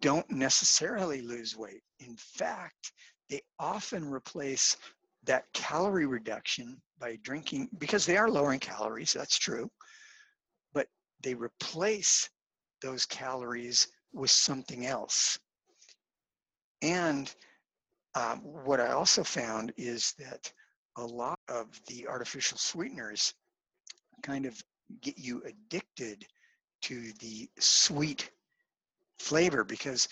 don't 0.00 0.28
necessarily 0.30 1.22
lose 1.22 1.56
weight. 1.56 1.82
In 2.00 2.16
fact, 2.16 2.92
they 3.28 3.42
often 3.58 4.04
replace 4.10 4.76
that 5.24 5.44
calorie 5.52 6.06
reduction 6.06 6.80
by 6.98 7.16
drinking, 7.22 7.68
because 7.78 8.06
they 8.06 8.16
are 8.16 8.30
lowering 8.30 8.60
calories, 8.60 9.12
that's 9.12 9.38
true, 9.38 9.70
but 10.72 10.86
they 11.22 11.34
replace 11.34 12.28
those 12.80 13.06
calories 13.06 13.88
with 14.12 14.30
something 14.30 14.86
else. 14.86 15.38
And 16.82 17.32
um, 18.14 18.40
what 18.40 18.80
I 18.80 18.88
also 18.88 19.22
found 19.22 19.72
is 19.76 20.14
that 20.18 20.52
a 20.96 21.04
lot 21.04 21.38
of 21.48 21.68
the 21.86 22.06
artificial 22.06 22.58
sweeteners 22.58 23.32
kind 24.22 24.44
of 24.44 24.60
get 25.00 25.18
you 25.18 25.42
addicted 25.44 26.26
to 26.82 27.12
the 27.20 27.48
sweet 27.58 28.30
flavor 29.18 29.64
because 29.64 30.08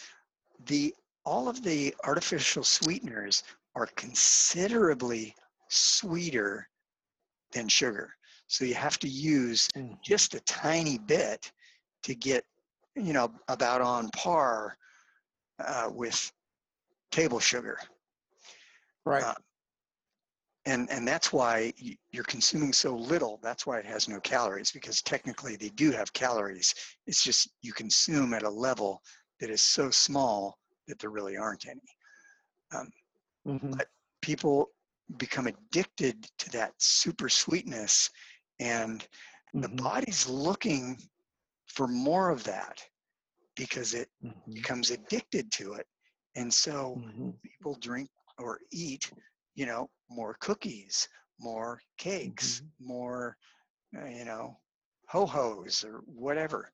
the 0.67 0.95
all 1.27 1.49
of 1.49 1.63
the 1.63 1.95
artificial 2.05 2.65
sweeteners 2.65 3.43
are 3.75 3.87
considerably 3.97 5.35
sweeter 5.69 6.69
than 7.53 7.69
sugar. 7.69 8.15
So 8.47 8.65
you 8.65 8.75
have 8.75 8.99
to 9.01 9.09
use 9.09 9.69
Mhm. 9.77 10.03
just 10.03 10.35
a 10.35 10.41
tiny 10.41 10.99
bit 10.99 11.53
to 12.03 12.15
get, 12.15 12.45
you 12.97 13.13
know, 13.13 13.33
about 13.49 13.81
on 13.81 14.11
par 14.11 14.77
uh, 15.59 15.91
with 15.93 16.33
table 17.11 17.41
sugar. 17.41 17.79
Right. 19.05 19.23
Uh, 19.23 19.35
and 20.67 20.91
and 20.91 21.09
that's 21.09 21.33
why 21.33 21.73
you're 22.11 22.25
consuming 22.25 22.73
so 22.73 22.95
little. 22.95 23.39
That's 23.43 23.67
why 23.67 23.79
it 23.79 23.87
has 23.87 24.09
no 24.09 24.21
calories 24.21 24.71
because 24.71 25.01
technically 25.01 25.57
they 25.57 25.71
do 25.71 25.91
have 25.91 26.13
calories. 26.13 26.75
It's 27.07 27.23
just 27.25 27.51
you 27.63 27.73
consume 27.73 28.35
at 28.35 28.43
a 28.43 28.51
level 28.51 29.03
that 29.41 29.51
is 29.51 29.63
so 29.63 29.91
small 29.91 30.59
that 30.87 30.99
there 30.99 31.11
really 31.11 31.37
aren't 31.37 31.67
any. 31.67 31.97
Mhm. 33.45 33.81
People 34.23 34.69
become 35.17 35.47
addicted 35.47 36.23
to 36.39 36.51
that 36.51 36.75
super 36.81 37.29
sweetness, 37.29 38.11
and 38.59 39.07
the 39.61 39.69
Mhm. 39.69 39.77
body's 39.77 40.29
looking 40.29 40.99
for 41.69 41.89
more 41.89 42.31
of 42.31 42.45
that 42.45 42.85
because 43.57 43.95
it 43.95 44.11
Mhm. 44.21 44.65
becomes 44.65 44.91
addicted 44.91 45.51
to 45.53 45.75
it. 45.75 45.87
And 46.37 46.53
so 46.53 47.03
Mhm. 47.03 47.41
people 47.45 47.77
drink 47.77 48.11
or 48.39 48.61
eat, 48.73 49.13
you 49.55 49.67
know, 49.67 49.91
more 50.11 50.35
cookies, 50.41 51.09
more 51.39 51.81
cakes, 51.99 52.63
more, 52.81 53.37
uh, 53.97 54.07
you 54.07 54.25
know, 54.25 54.61
ho 55.09 55.27
hos 55.27 55.85
or 55.85 56.01
whatever. 56.01 56.73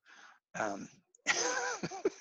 Um, 0.55 0.89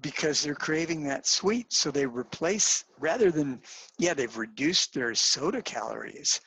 because 0.00 0.42
they're 0.42 0.54
craving 0.54 1.02
that 1.04 1.26
sweet. 1.26 1.72
So 1.72 1.90
they 1.90 2.06
replace, 2.06 2.84
rather 2.98 3.30
than, 3.30 3.60
yeah, 3.98 4.14
they've 4.14 4.36
reduced 4.36 4.94
their 4.94 5.14
soda 5.14 5.62
calories, 5.62 6.40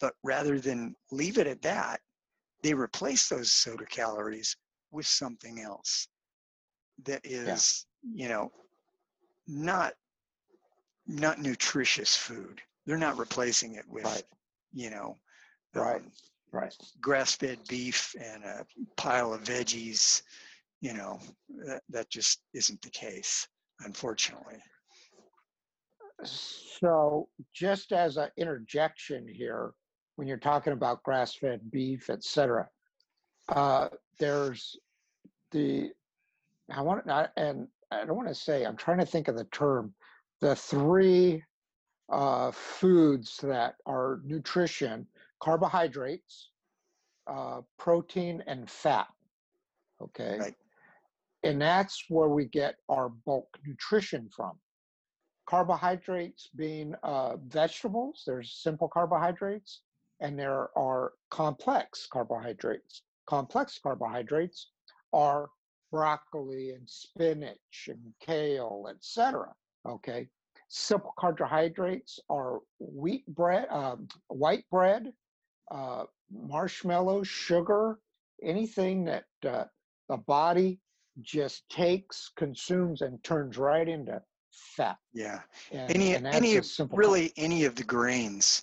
but 0.00 0.14
rather 0.22 0.60
than 0.60 0.94
leave 1.10 1.38
it 1.38 1.46
at 1.46 1.62
that, 1.62 2.00
they 2.62 2.74
replace 2.74 3.28
those 3.28 3.52
soda 3.52 3.86
calories 3.86 4.56
with 4.90 5.06
something 5.06 5.60
else 5.60 6.08
that 7.04 7.20
is, 7.24 7.86
you 8.02 8.28
know, 8.28 8.50
not 9.46 9.94
not 11.06 11.40
nutritious 11.40 12.14
food. 12.14 12.60
They're 12.84 12.98
not 12.98 13.16
replacing 13.18 13.76
it 13.76 13.88
with, 13.88 14.04
Right. 14.04 14.24
you 14.72 14.90
know, 14.90 15.16
Right. 15.74 15.96
um, 15.96 16.12
Right. 16.52 16.74
grass-fed 17.00 17.58
beef 17.68 18.14
and 18.20 18.44
a 18.44 18.66
pile 18.96 19.32
of 19.32 19.42
veggies. 19.42 20.22
You 20.80 20.94
know, 20.94 21.18
that, 21.66 21.82
that 21.88 22.10
just 22.10 22.40
isn't 22.54 22.80
the 22.82 22.90
case, 22.90 23.48
unfortunately. 23.80 24.58
So, 26.24 27.28
just 27.52 27.92
as 27.92 28.16
an 28.16 28.28
interjection 28.36 29.26
here, 29.28 29.72
when 30.16 30.28
you're 30.28 30.36
talking 30.36 30.72
about 30.72 31.02
grass-fed 31.02 31.70
beef, 31.70 32.10
et 32.10 32.22
cetera, 32.22 32.68
uh, 33.48 33.88
there's 34.18 34.76
the 35.52 35.90
I 36.70 36.82
want 36.82 37.06
and 37.36 37.68
I 37.90 38.04
don't 38.04 38.16
want 38.16 38.28
to 38.28 38.34
say 38.34 38.64
I'm 38.64 38.76
trying 38.76 38.98
to 38.98 39.06
think 39.06 39.28
of 39.28 39.36
the 39.36 39.44
term, 39.44 39.94
the 40.40 40.54
three 40.54 41.42
uh, 42.10 42.50
foods 42.50 43.38
that 43.42 43.76
are 43.86 44.20
nutrition: 44.24 45.06
carbohydrates, 45.40 46.50
uh, 47.26 47.60
protein, 47.78 48.42
and 48.46 48.68
fat. 48.68 49.08
Okay, 50.02 50.38
Right. 50.38 50.54
And 51.42 51.60
that's 51.60 52.04
where 52.08 52.28
we 52.28 52.46
get 52.46 52.76
our 52.88 53.08
bulk 53.08 53.58
nutrition 53.66 54.28
from 54.34 54.52
carbohydrates 55.48 56.50
being 56.56 56.94
uh, 57.02 57.36
vegetables, 57.46 58.22
there's 58.26 58.60
simple 58.62 58.86
carbohydrates, 58.86 59.80
and 60.20 60.38
there 60.38 60.68
are 60.76 61.12
complex 61.30 62.06
carbohydrates. 62.12 63.02
Complex 63.26 63.78
carbohydrates 63.82 64.70
are 65.14 65.48
broccoli 65.90 66.72
and 66.72 66.88
spinach 66.88 67.88
and 67.88 68.12
kale, 68.20 68.88
etc. 68.90 69.46
Okay. 69.86 70.28
Simple 70.68 71.14
carbohydrates 71.18 72.20
are 72.28 72.58
wheat 72.78 73.24
bread, 73.26 73.68
um, 73.70 74.06
white 74.28 74.64
bread, 74.70 75.14
uh, 75.70 76.04
marshmallows, 76.30 77.26
sugar, 77.26 77.98
anything 78.42 79.06
that 79.06 79.24
uh, 79.46 79.64
the 80.10 80.18
body 80.18 80.78
just 81.22 81.68
takes, 81.68 82.30
consumes, 82.36 83.02
and 83.02 83.22
turns 83.24 83.58
right 83.58 83.88
into 83.88 84.20
fat. 84.50 84.98
Yeah. 85.12 85.40
And, 85.72 85.90
Any 85.90 86.14
and 86.14 86.26
any 86.26 86.56
of 86.56 86.66
really 86.92 87.32
any 87.36 87.64
of 87.64 87.74
the 87.74 87.84
grains. 87.84 88.62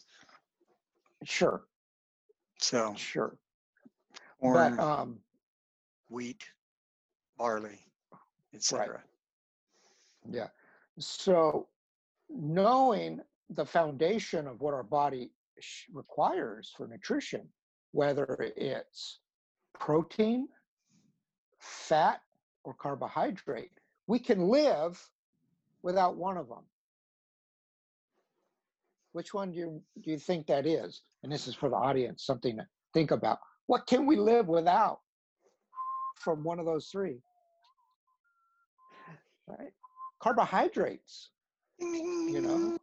sure, 1.23 1.67
So 2.59 2.93
sure. 2.95 3.37
corn, 4.41 4.75
But 4.77 4.83
um, 4.83 5.19
wheat, 6.09 6.43
barley, 7.37 7.79
etc. 8.53 8.87
Right. 8.87 8.99
yeah. 10.31 10.47
So 10.99 11.67
knowing 12.29 13.21
the 13.49 13.65
foundation 13.65 14.47
of 14.47 14.59
what 14.61 14.73
our 14.73 14.83
body 14.83 15.31
sh- 15.59 15.85
requires 15.93 16.73
for 16.75 16.87
nutrition, 16.87 17.47
whether 17.91 18.35
it's 18.55 19.19
protein, 19.73 20.47
fat, 21.59 22.21
or 22.65 22.73
carbohydrate, 22.73 23.71
we 24.07 24.19
can 24.19 24.49
live 24.49 25.01
without 25.83 26.17
one 26.17 26.35
of 26.35 26.49
them. 26.49 26.65
Which 29.13 29.33
one 29.33 29.51
do 29.51 29.57
you 29.57 29.81
do 30.01 30.11
you 30.11 30.17
think 30.17 30.47
that 30.47 30.65
is? 30.65 31.01
And 31.23 31.31
this 31.31 31.47
is 31.47 31.55
for 31.55 31.69
the 31.69 31.75
audience, 31.75 32.25
something 32.25 32.57
to 32.57 32.67
think 32.93 33.11
about. 33.11 33.39
What 33.67 33.87
can 33.87 34.05
we 34.05 34.17
live 34.17 34.47
without 34.47 34.99
from 36.19 36.43
one 36.43 36.59
of 36.59 36.65
those 36.65 36.87
three? 36.87 37.19
Right? 39.47 39.71
Carbohydrates. 40.19 41.29
You 41.79 42.41
know? 42.41 42.57
Mm, 42.57 42.77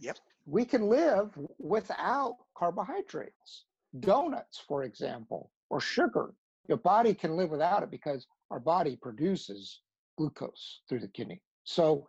yep. 0.00 0.18
We 0.46 0.64
can 0.64 0.88
live 0.88 1.30
without 1.58 2.36
carbohydrates. 2.56 3.64
Donuts, 4.00 4.62
for 4.66 4.82
example, 4.84 5.50
or 5.68 5.80
sugar. 5.80 6.34
Your 6.68 6.78
body 6.78 7.12
can 7.12 7.36
live 7.36 7.50
without 7.50 7.82
it 7.82 7.90
because 7.90 8.26
our 8.52 8.60
body 8.60 8.96
produces 9.00 9.80
glucose 10.18 10.82
through 10.88 11.00
the 11.00 11.08
kidney. 11.08 11.40
So, 11.64 12.06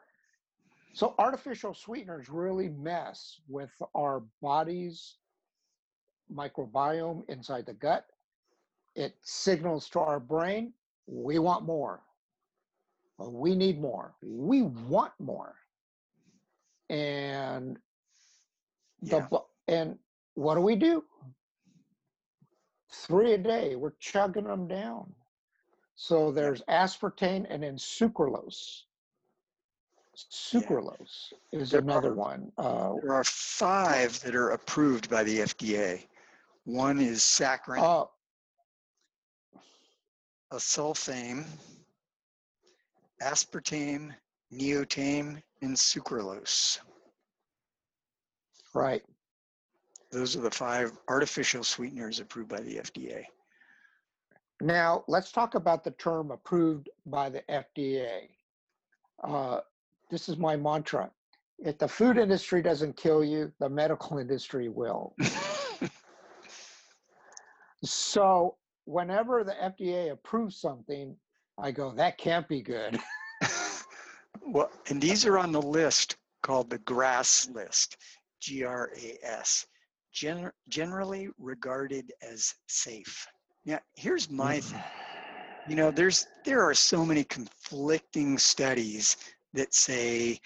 so 0.93 1.15
artificial 1.17 1.73
sweeteners 1.73 2.27
really 2.29 2.67
mess 2.69 3.39
with 3.47 3.71
our 3.95 4.23
body's 4.41 5.15
microbiome 6.31 7.21
inside 7.29 7.65
the 7.65 7.73
gut. 7.73 8.05
It 8.95 9.15
signals 9.23 9.89
to 9.91 9.99
our 10.01 10.19
brain, 10.19 10.73
we 11.07 11.39
want 11.39 11.63
more. 11.65 12.01
We 13.17 13.55
need 13.55 13.79
more. 13.79 14.13
We 14.21 14.63
want 14.63 15.13
more. 15.19 15.55
And 16.89 17.79
the 19.01 19.27
Yeah. 19.31 19.39
and 19.69 19.97
what 20.33 20.55
do 20.55 20.61
we 20.61 20.75
do? 20.75 21.05
Three 22.89 23.33
a 23.33 23.37
day. 23.37 23.75
We're 23.75 23.95
chugging 23.99 24.43
them 24.43 24.67
down. 24.67 25.15
So 25.95 26.31
there's 26.31 26.61
aspartame 26.63 27.45
and 27.49 27.63
then 27.63 27.75
sucralose. 27.77 28.81
Sucralose 30.31 31.33
is 31.51 31.71
There 31.71 31.79
another 31.81 32.11
are- 32.11 32.15
one. 32.15 32.51
Uh, 32.57 32.95
There 33.01 33.13
are 33.13 33.23
five 33.23 34.19
that 34.21 34.35
are 34.35 34.51
approved 34.51 35.09
by 35.09 35.23
the 35.23 35.39
FDA. 35.41 36.07
One 36.65 36.99
is 36.99 37.21
saccharin, 37.23 37.81
uh, 37.81 38.05
acesulfame, 40.51 41.45
aspartame, 43.21 44.15
neotame, 44.51 45.41
and 45.61 45.75
sucralose. 45.75 46.79
right. 48.75 49.03
Those 50.11 50.35
are 50.35 50.41
the 50.41 50.51
five 50.51 50.95
artificial 51.07 51.63
sweeteners 51.63 52.19
approved 52.19 52.49
by 52.49 52.61
the 52.61 52.77
FDA. 52.77 53.25
Now 54.61 55.03
let's 55.07 55.31
talk 55.31 55.55
about 55.55 55.83
the 55.83 55.91
term 55.91 56.31
approved 56.31 56.89
by 57.05 57.29
the 57.29 57.41
FDA. 57.49 58.29
Uh, 59.23 59.59
this 60.09 60.29
is 60.29 60.37
my 60.37 60.55
mantra. 60.55 61.09
If 61.59 61.77
the 61.77 61.87
food 61.87 62.17
industry 62.17 62.61
doesn't 62.61 62.97
kill 62.97 63.23
you, 63.23 63.51
the 63.59 63.69
medical 63.69 64.17
industry 64.19 64.69
will. 64.69 65.15
So 67.83 68.55
whenever 68.85 69.43
the 69.43 69.53
FDA 69.53 70.11
approves 70.11 70.57
something, 70.57 71.15
I 71.57 71.71
go, 71.71 71.91
that 71.91 72.17
can't 72.17 72.47
be 72.47 72.61
good. 72.61 72.99
well, 74.41 74.71
and 74.89 75.01
these 75.01 75.25
are 75.25 75.37
on 75.37 75.51
the 75.51 75.61
list 75.61 76.17
called 76.41 76.69
the 76.69 76.79
GRAS 76.79 77.49
list, 77.53 77.97
G 78.39 78.63
R 78.63 78.91
A 78.97 79.17
S, 79.23 79.65
gen- 80.13 80.51
generally 80.69 81.29
regarded 81.37 82.13
as 82.21 82.53
safe. 82.67 83.27
Now, 83.65 83.79
here's 83.95 84.29
my 84.29 84.59
thing. 84.59 84.83
You 85.69 85.75
know, 85.75 85.91
there's 85.91 86.27
there 86.43 86.61
are 86.61 86.73
so 86.73 87.05
many 87.05 87.23
conflicting 87.23 88.37
studies 88.37 89.15
that 89.53 89.73
say 89.73 90.39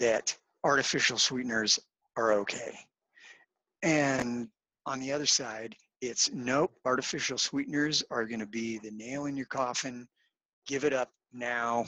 that 0.00 0.36
artificial 0.64 1.18
sweeteners 1.18 1.78
are 2.16 2.32
okay. 2.32 2.78
And 3.82 4.48
on 4.86 4.98
the 4.98 5.12
other 5.12 5.26
side, 5.26 5.76
it's 6.00 6.30
nope, 6.32 6.72
artificial 6.84 7.38
sweeteners 7.38 8.02
are 8.10 8.24
going 8.24 8.40
to 8.40 8.46
be 8.46 8.78
the 8.78 8.90
nail 8.90 9.26
in 9.26 9.36
your 9.36 9.46
coffin. 9.46 10.08
Give 10.66 10.84
it 10.84 10.92
up 10.92 11.10
now. 11.32 11.86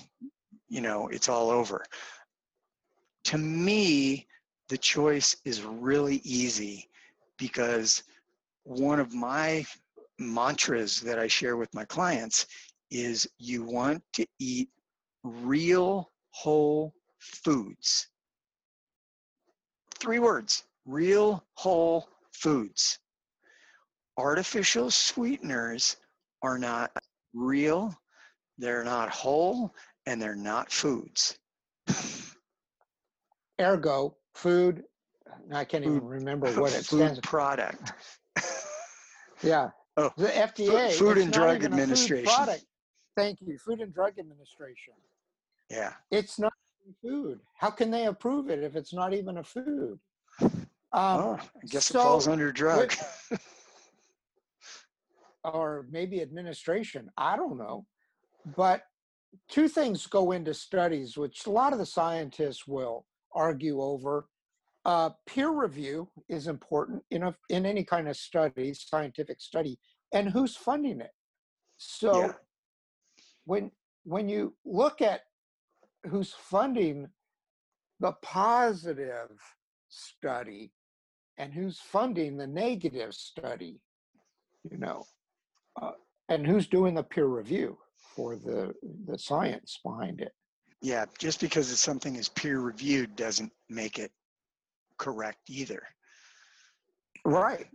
You 0.68 0.82
know, 0.82 1.08
it's 1.08 1.28
all 1.28 1.50
over. 1.50 1.84
To 3.24 3.38
me, 3.38 4.26
the 4.68 4.78
choice 4.78 5.36
is 5.44 5.62
really 5.62 6.20
easy 6.24 6.88
because 7.38 8.04
one 8.64 9.00
of 9.00 9.12
my 9.12 9.64
mantras 10.22 11.00
that 11.00 11.18
I 11.18 11.26
share 11.26 11.56
with 11.56 11.72
my 11.74 11.84
clients 11.84 12.46
is 12.90 13.28
you 13.38 13.64
want 13.64 14.02
to 14.14 14.26
eat 14.38 14.68
real 15.24 16.10
whole 16.30 16.94
foods. 17.18 18.08
Three 19.98 20.18
words 20.18 20.64
real 20.84 21.44
whole 21.54 22.08
foods. 22.32 22.98
Artificial 24.18 24.90
sweeteners 24.90 25.96
are 26.42 26.58
not 26.58 26.90
real, 27.32 27.94
they're 28.58 28.84
not 28.84 29.08
whole, 29.10 29.74
and 30.06 30.20
they're 30.20 30.34
not 30.34 30.72
foods. 30.72 31.38
Ergo, 33.60 34.16
food, 34.34 34.82
I 35.52 35.64
can't 35.64 35.84
even 35.84 36.04
remember 36.04 36.50
what 36.60 36.72
it 36.72 36.84
food 36.84 37.00
stands 37.00 37.20
product. 37.20 37.92
Yeah. 39.42 39.70
Oh, 39.96 40.10
The 40.16 40.28
FDA. 40.28 40.92
Food 40.92 41.18
and 41.18 41.32
Drug 41.32 41.56
even 41.56 41.72
a 41.72 41.76
food 41.76 41.80
Administration. 41.80 42.34
product. 42.34 42.64
Thank 43.16 43.40
you. 43.42 43.58
Food 43.58 43.80
and 43.80 43.92
Drug 43.92 44.18
Administration. 44.18 44.94
Yeah. 45.70 45.92
It's 46.10 46.38
not 46.38 46.52
food. 47.02 47.40
How 47.54 47.70
can 47.70 47.90
they 47.90 48.06
approve 48.06 48.50
it 48.50 48.62
if 48.62 48.76
it's 48.76 48.92
not 48.92 49.12
even 49.12 49.38
a 49.38 49.44
food? 49.44 49.98
Um, 50.40 50.50
oh, 50.92 51.38
I 51.40 51.66
guess 51.66 51.86
so 51.86 52.00
it 52.00 52.02
falls 52.02 52.28
under 52.28 52.52
drug. 52.52 52.92
or 55.44 55.86
maybe 55.90 56.20
administration. 56.20 57.10
I 57.16 57.36
don't 57.36 57.58
know. 57.58 57.86
But 58.56 58.82
two 59.48 59.68
things 59.68 60.06
go 60.06 60.32
into 60.32 60.54
studies, 60.54 61.16
which 61.16 61.46
a 61.46 61.50
lot 61.50 61.72
of 61.72 61.78
the 61.78 61.86
scientists 61.86 62.66
will 62.66 63.06
argue 63.34 63.80
over. 63.80 64.26
Uh, 64.84 65.10
peer 65.26 65.50
review 65.50 66.08
is 66.28 66.48
important 66.48 67.02
in 67.10 67.22
a, 67.22 67.34
in 67.50 67.64
any 67.64 67.84
kind 67.84 68.08
of 68.08 68.16
study, 68.16 68.74
scientific 68.74 69.40
study, 69.40 69.78
and 70.12 70.28
who's 70.28 70.56
funding 70.56 71.00
it. 71.00 71.12
So 71.76 72.18
Yeah. 72.20 72.32
when 73.44 73.70
when 74.04 74.28
you 74.28 74.56
look 74.64 75.00
at 75.00 75.20
who's 76.08 76.32
funding 76.32 77.08
the 78.00 78.12
positive 78.22 79.30
study 79.88 80.72
and 81.38 81.52
who's 81.52 81.78
funding 81.78 82.36
the 82.36 82.46
negative 82.48 83.14
study, 83.14 83.80
you 84.68 84.78
know, 84.78 85.04
uh, 85.80 85.92
and 86.28 86.44
who's 86.44 86.66
doing 86.66 86.94
the 86.94 87.04
peer 87.04 87.26
review 87.26 87.78
for 88.16 88.36
the 88.36 88.74
the 89.06 89.18
science 89.18 89.78
behind 89.84 90.20
it. 90.20 90.32
Yeah, 90.80 91.04
just 91.18 91.40
because 91.40 91.70
it's 91.70 91.80
something 91.80 92.16
is 92.16 92.28
peer 92.28 92.58
reviewed 92.58 93.14
doesn't 93.14 93.52
make 93.68 94.00
it 94.00 94.10
correct 95.02 95.48
either. 95.48 95.82
Right, 97.24 97.66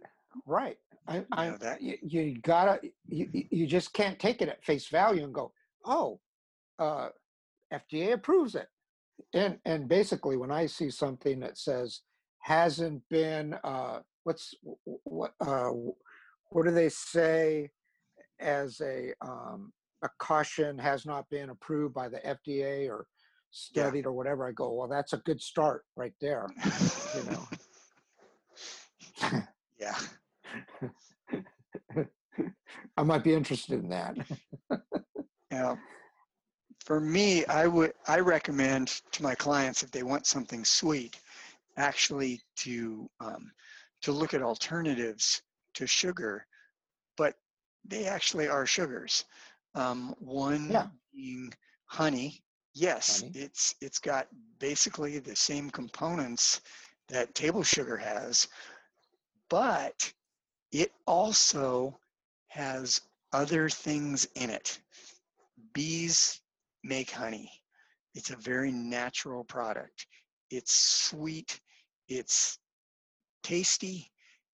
right. 0.45 0.77
I, 1.07 1.25
I 1.31 1.49
know 1.49 1.57
that- 1.57 1.81
you, 1.81 1.97
you 2.01 2.39
gotta 2.41 2.79
you, 3.07 3.29
you- 3.31 3.47
you 3.51 3.67
just 3.67 3.93
can't 3.93 4.19
take 4.19 4.41
it 4.41 4.49
at 4.49 4.63
face 4.63 4.87
value 4.89 5.23
and 5.23 5.33
go, 5.33 5.53
oh, 5.85 6.19
uh, 6.79 7.09
FDA 7.73 8.13
approves 8.13 8.55
it. 8.55 8.67
And 9.33 9.59
and 9.65 9.87
basically, 9.87 10.37
when 10.37 10.51
I 10.51 10.65
see 10.67 10.89
something 10.89 11.39
that 11.39 11.57
says 11.57 12.01
hasn't 12.39 13.01
been 13.09 13.55
uh, 13.63 13.99
what's 14.23 14.53
what 15.03 15.33
uh, 15.39 15.71
what 16.49 16.65
do 16.65 16.71
they 16.71 16.89
say 16.89 17.71
as 18.39 18.79
a 18.81 19.13
um, 19.21 19.73
a 20.03 20.09
caution 20.19 20.77
has 20.77 21.05
not 21.05 21.27
been 21.29 21.49
approved 21.49 21.93
by 21.95 22.07
the 22.09 22.19
FDA 22.19 22.87
or 22.89 23.07
studied 23.51 24.05
or 24.05 24.11
whatever, 24.13 24.47
I 24.47 24.51
go, 24.51 24.73
well, 24.73 24.87
that's 24.87 25.13
a 25.13 25.17
good 25.17 25.41
start 25.41 25.83
right 25.95 26.13
there. 26.21 26.47
You 27.15 27.23
know. 27.31 27.47
yeah. 29.79 29.97
I 32.97 33.03
might 33.03 33.23
be 33.23 33.33
interested 33.33 33.79
in 33.79 33.89
that. 33.89 34.15
Now, 35.51 35.77
for 36.85 36.99
me, 36.99 37.45
I 37.45 37.67
would 37.67 37.93
I 38.07 38.19
recommend 38.19 39.01
to 39.11 39.23
my 39.23 39.35
clients 39.35 39.83
if 39.83 39.91
they 39.91 40.03
want 40.03 40.25
something 40.25 40.63
sweet, 40.65 41.19
actually 41.77 42.41
to 42.57 43.09
um, 43.19 43.51
to 44.01 44.11
look 44.11 44.33
at 44.33 44.41
alternatives 44.41 45.41
to 45.75 45.87
sugar, 45.87 46.45
but 47.17 47.35
they 47.85 48.05
actually 48.05 48.47
are 48.47 48.65
sugars. 48.65 49.25
Um, 49.75 50.15
one 50.19 50.71
Yeah. 50.71 50.87
being 51.13 51.53
honey. 51.85 52.43
Yes, 52.79 53.21
Honey. 53.21 53.31
it's 53.33 53.73
it's 53.81 53.97
got 53.97 54.27
basically 54.59 55.17
the 55.17 55.35
same 55.35 55.71
components 55.71 56.61
that 57.09 57.33
table 57.33 57.63
sugar 57.63 57.97
has, 57.97 58.47
but 59.49 60.13
it 60.71 60.91
also 61.07 61.97
has 62.49 63.01
other 63.33 63.67
things 63.67 64.27
in 64.35 64.51
it. 64.51 64.79
Bees 65.73 66.39
make 66.83 67.09
honey. 67.09 67.51
It's 68.13 68.29
a 68.29 68.35
very 68.35 68.71
natural 68.71 69.43
product. 69.43 70.05
It's 70.51 70.73
sweet, 70.75 71.59
it's 72.07 72.59
tasty, 73.41 74.11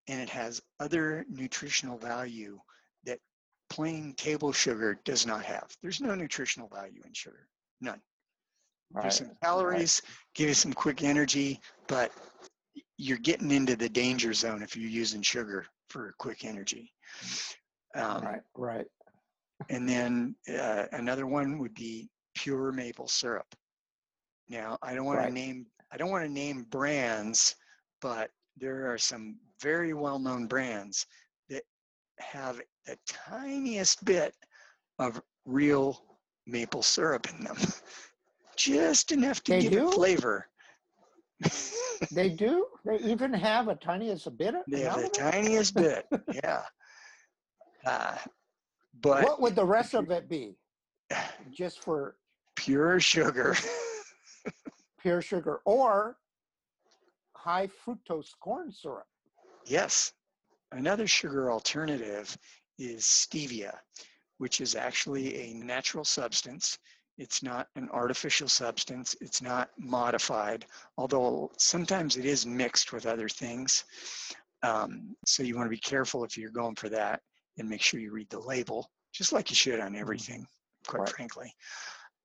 and 0.07 0.21
it 0.21 0.29
has 0.29 0.61
other 0.79 1.25
nutritional 1.29 1.97
value 1.97 2.57
that 3.03 3.19
plain 3.69 4.13
table 4.13 4.53
sugar 4.53 4.97
does 5.03 5.25
not 5.25 5.43
have. 5.43 5.75
There's 5.81 5.99
no 5.99 6.15
nutritional 6.15 6.69
value 6.69 7.01
in 7.05 7.11
sugar, 7.11 7.49
none. 7.81 8.01
There's 9.01 9.15
some 9.17 9.31
calories, 9.41 10.01
give 10.35 10.49
you 10.49 10.53
some 10.53 10.73
quick 10.73 11.03
energy, 11.03 11.59
but 11.87 12.11
you're 12.97 13.17
getting 13.17 13.51
into 13.51 13.75
the 13.75 13.89
danger 13.89 14.33
zone 14.33 14.61
if 14.61 14.75
you're 14.75 14.89
using 14.89 15.21
sugar 15.21 15.65
for 15.89 16.13
quick 16.19 16.45
energy. 16.45 16.93
Um, 17.95 18.23
Right, 18.23 18.41
right. 18.55 18.85
and 19.69 19.87
then 19.87 20.35
uh, 20.57 20.85
another 20.91 21.25
one 21.27 21.59
would 21.59 21.73
be 21.73 22.09
pure 22.35 22.71
maple 22.71 23.07
syrup. 23.07 23.47
Now, 24.49 24.77
I 24.81 24.93
don't 24.93 25.05
want 25.05 25.19
Right. 25.19 25.27
to 25.27 25.33
name 25.33 25.65
I 25.91 25.97
don't 25.97 26.09
want 26.09 26.25
to 26.25 26.31
name 26.31 26.63
brands, 26.63 27.55
but 28.01 28.31
there 28.57 28.91
are 28.91 28.97
some 28.97 29.37
very 29.61 29.93
well-known 29.93 30.47
brands 30.47 31.05
that 31.49 31.63
have 32.19 32.59
the 32.85 32.97
tiniest 33.05 34.03
bit 34.03 34.33
of 34.97 35.21
real 35.45 36.19
maple 36.47 36.81
syrup 36.81 37.29
in 37.29 37.43
them. 37.43 37.57
Just 38.57 39.11
enough 39.11 39.43
to 39.43 39.51
They 39.53 39.61
give 39.61 39.71
do? 39.71 39.89
it 39.89 39.93
flavor. 39.95 40.47
They 42.11 42.29
do. 42.29 42.67
They 42.83 42.97
even 42.99 43.33
have 43.33 43.69
a 43.69 43.75
tiniest 43.75 44.35
bit. 44.37 44.55
of- 44.55 44.63
They 44.67 44.81
have 44.81 44.95
the 44.95 44.99
amount 44.99 45.17
of 45.17 45.25
it? 45.25 45.31
tiniest 45.31 45.75
bit. 45.85 46.05
Yeah. 46.43 46.63
Uh, 47.85 48.17
but 49.01 49.23
What 49.23 49.39
would 49.41 49.55
the 49.55 49.65
rest 49.65 49.93
of 49.93 50.11
it 50.11 50.27
be? 50.27 50.57
Just 51.51 51.79
for 51.79 52.17
pure 52.55 52.99
sugar. 52.99 53.55
pure 55.01 55.21
sugar 55.21 55.61
or 55.65 56.17
high 57.35 57.67
fructose 57.85 58.31
corn 58.39 58.71
syrup? 58.71 59.07
yes. 59.65 60.11
Another 60.73 61.05
sugar 61.07 61.51
alternative 61.51 62.35
is 62.79 63.03
stevia, 63.03 63.77
which 64.39 64.59
is 64.59 64.75
actually 64.75 65.35
a 65.37 65.53
natural 65.53 66.03
substance. 66.03 66.79
It's 67.23 67.41
not 67.41 67.69
an 67.77 67.87
artificial 67.93 68.49
substance. 68.49 69.15
It's 69.21 69.41
not 69.41 69.69
modified, 69.79 70.65
although 70.97 71.49
sometimes 71.57 72.17
it 72.17 72.25
is 72.25 72.45
mixed 72.45 72.91
with 72.91 73.05
other 73.05 73.29
things. 73.29 73.85
Um, 74.61 75.15
so 75.25 75.41
you 75.41 75.55
want 75.55 75.67
to 75.67 75.69
be 75.69 75.77
careful 75.77 76.25
if 76.25 76.37
you're 76.37 76.51
going 76.51 76.75
for 76.75 76.89
that 76.89 77.21
and 77.57 77.69
make 77.69 77.81
sure 77.81 78.01
you 78.01 78.11
read 78.11 78.29
the 78.29 78.39
label, 78.39 78.89
just 79.13 79.31
like 79.31 79.49
you 79.49 79.55
should 79.55 79.79
on 79.79 79.95
everything, 79.95 80.45
quite 80.85 80.99
Right. 80.99 81.09
frankly. 81.09 81.53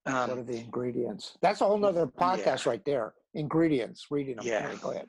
what 0.04 0.14
are 0.14 0.32
Um, 0.32 0.46
the 0.46 0.56
ingredients? 0.56 1.37
That's 1.42 1.61
a 1.61 1.66
whole 1.66 1.78
nother 1.78 2.06
podcast 2.08 2.66
right 2.66 2.84
there. 2.84 3.14
Ingredients, 3.34 4.06
reading 4.11 4.37
them. 4.37 4.46
Yeah. 4.46 4.74
Go 4.82 4.90
ahead. 4.90 5.06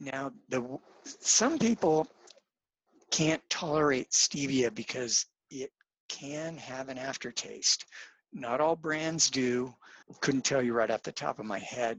now, 0.00 0.32
the 0.50 0.78
some 1.04 1.58
people 1.58 2.06
can't 3.10 3.42
tolerate 3.48 4.10
stevia 4.10 4.74
because 4.74 5.24
it 5.50 5.70
can 6.08 6.56
have 6.58 6.88
an 6.90 6.98
aftertaste. 6.98 7.86
Not 8.32 8.60
all 8.60 8.76
brands 8.76 9.30
do. 9.30 9.74
Couldn't 10.20 10.44
tell 10.44 10.62
you 10.62 10.72
right 10.72 10.90
off 10.90 11.02
the 11.02 11.12
top 11.12 11.38
of 11.38 11.46
my 11.46 11.58
head 11.58 11.98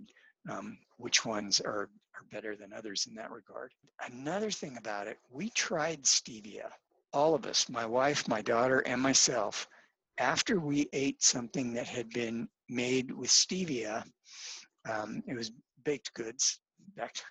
um, 0.50 0.78
which 0.98 1.26
ones 1.26 1.60
are, 1.62 1.90
are 2.16 2.26
better 2.32 2.56
than 2.56 2.74
others 2.74 3.08
in 3.08 3.16
that 3.16 3.32
regard. 3.32 3.72
Another 4.12 4.52
thing 4.52 4.78
about 4.78 5.08
it, 5.08 5.18
we 5.30 5.50
tried 5.52 6.04
stevia. 6.04 6.70
All 7.14 7.36
of 7.36 7.46
us, 7.46 7.70
my 7.70 7.86
wife, 7.86 8.28
my 8.28 8.42
daughter, 8.42 8.80
and 8.80 9.02
myself, 9.02 9.68
after 10.18 10.60
we 10.60 10.88
ate 10.94 11.22
something 11.22 11.74
that 11.74 11.88
had 11.88 12.10
been 12.10 12.48
made 12.70 13.12
with 13.12 13.30
stevia, 13.30 14.04
um, 14.90 15.24
it 15.28 15.36
was 15.36 15.52
baked 15.84 16.14
goods. 16.14 16.60
In 16.80 17.02
fact, 17.02 17.24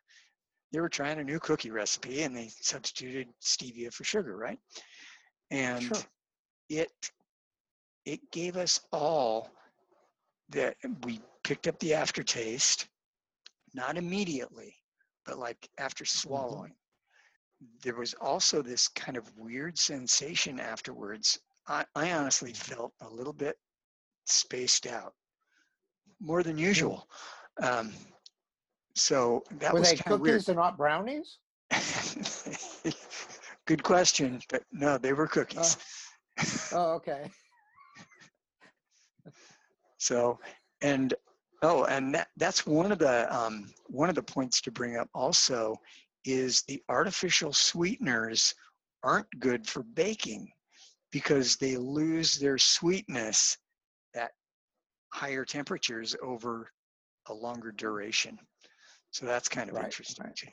they 0.73 0.81
were 0.81 0.89
trying 0.89 1.19
a 1.19 1.25
new 1.25 1.41
cookie 1.41 1.71
recipe 1.71 2.23
and 2.23 2.37
they 2.37 2.49
substituted 2.61 3.29
stevia 3.41 3.93
for 3.93 4.05
sugar, 4.05 4.37
right? 4.37 4.59
And 5.51 5.83
Sure. 5.83 6.05
it 6.69 7.11
it 8.05 8.31
gave 8.33 8.57
us 8.57 8.81
all 8.93 9.51
that 10.51 10.77
we 11.05 11.21
picked 11.45 11.69
up 11.69 11.79
the 11.79 11.95
aftertaste, 11.95 12.89
not 13.75 13.97
immediately, 13.97 14.75
but 15.25 15.39
like 15.39 15.69
after 15.79 16.05
mm-hmm. 16.05 16.29
swallowing. 16.29 16.75
There 17.83 17.97
was 17.97 18.15
also 18.21 18.63
this 18.63 18.89
kind 18.89 19.19
of 19.19 19.31
weird 19.37 19.79
sensation 19.79 20.59
afterwards. 20.59 21.39
I, 21.69 21.85
I 21.95 22.13
honestly 22.13 22.53
mm-hmm. 22.53 22.75
felt 22.75 22.93
a 23.03 23.09
little 23.09 23.33
bit 23.33 23.57
spaced 24.27 24.87
out, 24.87 25.15
more 26.21 26.43
than 26.43 26.57
mm-hmm. 26.57 26.67
usual. 26.67 27.09
Um, 27.63 27.93
so 28.95 29.45
that 29.59 29.73
Were 29.73 29.81
was 29.81 29.91
they 29.91 29.99
of 30.13 30.21
weird. 30.21 30.35
cookies 30.35 30.49
and 30.49 30.57
not 30.57 30.77
brownies? 30.77 31.39
Good 33.67 33.83
question, 33.83 34.41
but 34.49 34.65
no, 34.73 34.99
they 34.99 35.13
were 35.13 35.29
cookies. 35.29 35.77
Uh, 36.39 36.45
oh, 36.73 36.93
okay. 36.95 37.31
So, 40.01 40.39
and 40.81 41.15
oh, 41.63 41.85
and 41.85 42.15
that, 42.15 42.29
that's 42.39 42.67
one 42.67 42.91
of 42.91 42.99
the 42.99 43.33
um, 43.35 43.73
one 43.87 44.09
of 44.09 44.15
the 44.15 44.23
points 44.23 44.61
to 44.63 44.71
bring 44.73 44.97
up 44.97 45.09
also 45.15 45.77
is 46.25 46.63
the 46.63 46.83
artificial 46.89 47.53
sweeteners 47.53 48.55
aren't 49.03 49.29
good 49.39 49.67
for 49.67 49.83
baking 49.83 50.51
because 51.13 51.57
they 51.57 51.77
lose 51.77 52.39
their 52.39 52.57
sweetness 52.59 53.57
at 54.15 54.31
higher 55.13 55.45
temperatures 55.45 56.17
over 56.23 56.71
a 57.29 57.35
longer 57.35 57.73
duration. 57.73 58.39
So 59.11 59.27
that's 59.27 59.49
kind 59.49 59.69
of 59.69 59.77
Right, 59.77 59.85
interesting 59.85 60.27
right. 60.27 60.37
too. 60.37 60.49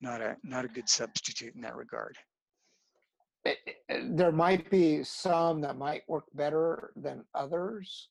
Not 0.00 0.22
a 0.22 0.36
not 0.42 0.64
a 0.64 0.68
good 0.68 0.88
substitute 0.88 1.54
in 1.54 1.60
that 1.60 1.76
regard. 1.76 2.16
Eh, 3.44 3.54
eh, 3.90 4.00
There 4.10 4.32
might 4.32 4.70
be 4.70 5.04
some 5.04 5.60
that 5.60 5.76
might 5.76 6.08
work 6.08 6.24
better 6.32 6.92
than 6.96 7.24
others. 7.34 8.08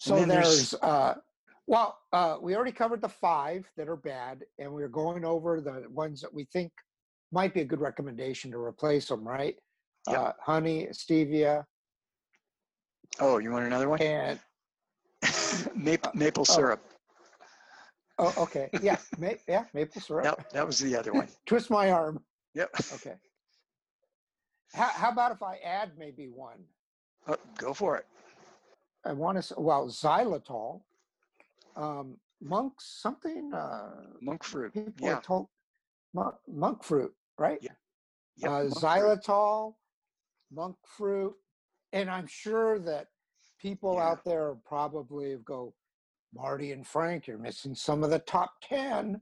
So 0.00 0.24
there's- 0.24 0.28
there's, 0.28 0.74
uh, 0.82 1.20
well, 1.66 2.00
uh, 2.12 2.38
we 2.40 2.56
already 2.56 2.72
covered 2.72 3.02
the 3.02 3.08
five 3.08 3.70
that 3.76 3.86
are 3.88 3.96
bad, 3.96 4.46
and 4.58 4.72
we 4.72 4.82
are 4.82 4.88
going 4.88 5.24
over 5.26 5.60
the 5.60 5.88
ones 5.90 6.22
that 6.22 6.32
we 6.32 6.44
think 6.44 6.72
might 7.32 7.52
be 7.52 7.60
a 7.60 7.64
good 7.64 7.80
recommendation 7.80 8.50
to 8.50 8.58
replace 8.58 9.08
them, 9.08 9.26
right? 9.28 9.58
Yep. 10.08 10.18
Uh, 10.18 10.32
honey, 10.40 10.86
stevia, 10.86 11.66
Oh, 13.18 13.38
you 13.38 13.50
want 13.50 13.66
another 13.66 13.88
one? 13.88 14.00
and 14.00 14.40
maple 15.74 16.10
maple 16.14 16.46
oh. 16.48 16.52
syrup. 16.54 16.82
oh, 18.18 18.32
okay, 18.38 18.70
yeah, 18.80 18.96
ma- 19.18 19.32
yeah, 19.46 19.66
maple 19.74 20.00
syrup. 20.00 20.24
Yep, 20.24 20.50
that 20.52 20.66
was 20.66 20.78
the 20.78 20.96
other 20.96 21.12
one. 21.12 21.28
Twist 21.46 21.68
my 21.70 21.90
arm. 21.90 22.24
Yep. 22.54 22.70
Okay. 22.94 23.14
How, 24.72 24.88
how 24.88 25.10
about 25.10 25.32
if 25.32 25.42
I 25.42 25.56
add 25.58 25.98
maybe 25.98 26.28
one? 26.28 26.64
Oh, 27.26 27.36
go 27.58 27.74
for 27.74 27.98
it. 27.98 28.06
I 29.04 29.12
want 29.12 29.38
to, 29.38 29.42
say, 29.42 29.54
well, 29.58 29.86
xylitol, 29.88 30.82
um, 31.76 32.16
monks, 32.42 32.98
something, 33.00 33.52
uh, 33.54 33.90
Monk 34.20 34.44
fruit. 34.44 34.72
Yeah. 34.98 35.20
told 35.20 35.48
monk, 36.12 36.34
monk 36.46 36.82
fruit, 36.84 37.14
right? 37.38 37.58
Yeah, 37.62 37.70
Yep, 38.36 38.50
uh, 38.50 38.52
monk 38.64 38.70
fruit. 38.74 38.80
xylitol, 38.80 39.74
monk 40.50 40.76
fruit, 40.84 41.34
and 41.92 42.10
I'm 42.10 42.26
sure 42.26 42.78
that 42.80 43.08
people 43.58 43.94
Yeah. 43.94 44.08
out 44.10 44.24
there 44.24 44.54
probably 44.64 45.36
go, 45.44 45.74
Marty 46.32 46.72
and 46.72 46.86
Frank, 46.86 47.26
you're 47.26 47.38
missing 47.38 47.74
some 47.74 48.04
of 48.04 48.10
the 48.10 48.18
top 48.20 48.60
ten, 48.60 49.20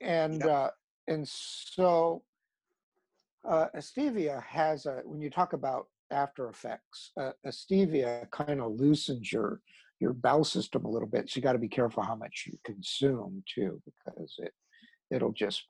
and 0.00 0.40
Yep. 0.40 0.48
uh, 0.48 0.70
and 1.08 1.28
so 1.28 2.22
uh, 3.44 3.68
stevia 3.76 4.42
has 4.44 4.86
a 4.86 5.00
when 5.04 5.20
you 5.20 5.30
talk 5.30 5.52
about 5.52 5.88
after 6.10 6.48
effects, 6.48 7.10
uh, 7.20 7.32
stevia 7.46 8.30
kind 8.30 8.60
of 8.60 8.72
loosens 8.72 9.32
your 9.32 9.60
your 10.00 10.12
bowel 10.12 10.44
system 10.44 10.84
a 10.84 10.88
little 10.88 11.08
bit, 11.08 11.28
so 11.28 11.36
you 11.36 11.42
got 11.42 11.54
to 11.54 11.58
be 11.58 11.68
careful 11.68 12.04
how 12.04 12.14
much 12.14 12.44
you 12.46 12.56
consume 12.64 13.42
too, 13.52 13.82
because 13.84 14.36
it 14.38 14.52
it'll 15.10 15.32
just 15.32 15.64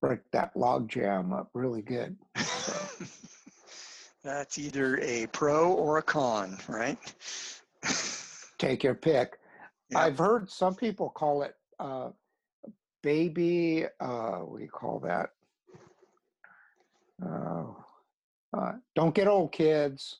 break 0.00 0.20
that 0.32 0.56
log 0.56 0.88
jam 0.88 1.32
up 1.32 1.50
really 1.52 1.82
good. 1.82 2.16
So, 2.36 3.04
That's 4.24 4.58
either 4.58 4.98
a 5.00 5.26
pro 5.28 5.72
or 5.72 5.98
a 5.98 6.02
con, 6.02 6.58
right? 6.68 6.98
take 8.58 8.84
your 8.84 8.94
pick. 8.94 9.38
I've 9.94 10.18
heard 10.18 10.50
some 10.50 10.74
people 10.74 11.08
call 11.08 11.42
it 11.42 11.54
uh, 11.78 12.10
baby. 13.02 13.86
Uh, 13.98 14.38
what 14.38 14.58
do 14.58 14.64
you 14.64 14.70
call 14.70 15.00
that? 15.00 15.30
Uh, 17.24 17.64
uh, 18.56 18.72
don't 18.94 19.14
get 19.14 19.28
old, 19.28 19.52
kids. 19.52 20.18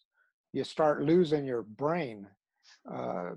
You 0.53 0.65
start 0.65 1.03
losing 1.03 1.45
your 1.47 1.63
brain. 1.63 2.27
Uh, 2.91 3.31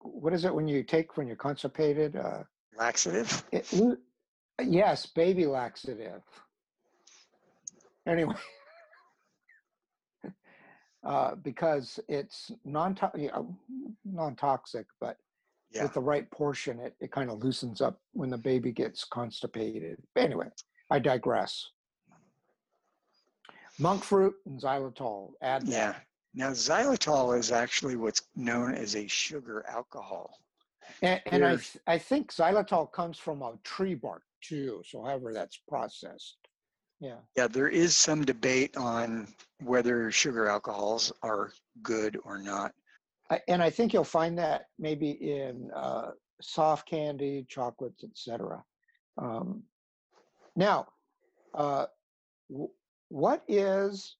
what 0.00 0.32
is 0.32 0.44
it 0.44 0.54
when 0.54 0.68
you 0.68 0.82
take 0.82 1.16
when 1.16 1.26
you're 1.26 1.36
constipated? 1.36 2.16
Uh, 2.16 2.42
Laxative. 2.76 3.42
it, 3.52 3.66
yes, 4.62 5.06
baby 5.06 5.46
laxative. 5.46 6.22
Anyway, 8.06 8.34
uh, 11.06 11.34
because 11.36 12.00
it's 12.08 12.50
non 12.64 12.98
you 13.16 13.28
know, 13.28 13.56
non 14.04 14.34
toxic, 14.36 14.86
but 15.00 15.16
Yeah. 15.70 15.84
with 15.84 15.94
the 15.94 16.00
right 16.00 16.30
portion, 16.30 16.80
it, 16.80 16.94
it 17.00 17.12
kind 17.12 17.30
of 17.30 17.42
loosens 17.42 17.80
up 17.80 18.00
when 18.12 18.30
the 18.30 18.38
baby 18.38 18.72
gets 18.72 19.04
constipated. 19.04 19.98
Anyway, 20.16 20.48
I 20.90 20.98
digress. 20.98 21.70
Monk 23.78 24.04
fruit 24.04 24.34
and 24.46 24.60
xylitol. 24.60 25.32
Add 25.42 25.66
that. 25.66 25.70
Yeah. 25.72 25.94
Now, 26.34 26.50
xylitol 26.50 27.38
is 27.38 27.52
actually 27.52 27.96
what's 27.96 28.22
known 28.36 28.74
as 28.74 28.96
a 28.96 29.06
sugar 29.06 29.64
alcohol. 29.68 30.38
And, 31.02 31.20
and 31.26 31.44
I, 31.44 31.50
th- 31.56 31.76
I 31.86 31.98
think 31.98 32.32
xylitol 32.32 32.90
comes 32.92 33.18
from 33.18 33.42
a 33.42 33.54
tree 33.64 33.94
bark 33.94 34.22
too. 34.42 34.82
So 34.86 35.02
however 35.02 35.32
that's 35.32 35.58
processed. 35.68 36.36
Yeah. 37.00 37.16
Yeah, 37.36 37.48
there 37.48 37.68
is 37.68 37.96
some 37.96 38.24
debate 38.24 38.76
on 38.76 39.26
whether 39.62 40.10
sugar 40.10 40.48
alcohols 40.48 41.12
are 41.22 41.52
good 41.82 42.18
or 42.24 42.38
not. 42.38 42.72
I- 43.30 43.40
and 43.48 43.62
I 43.62 43.70
think 43.70 43.92
you'll 43.92 44.04
find 44.04 44.38
that 44.38 44.66
maybe 44.78 45.10
in 45.10 45.70
uh, 45.74 46.10
soft 46.40 46.88
candy, 46.88 47.44
chocolates, 47.48 48.04
etc. 48.04 48.62
Um, 49.18 49.62
now, 50.56 50.86
uh, 51.54 51.86
w- 52.50 52.70
what 53.12 53.42
is 53.46 54.16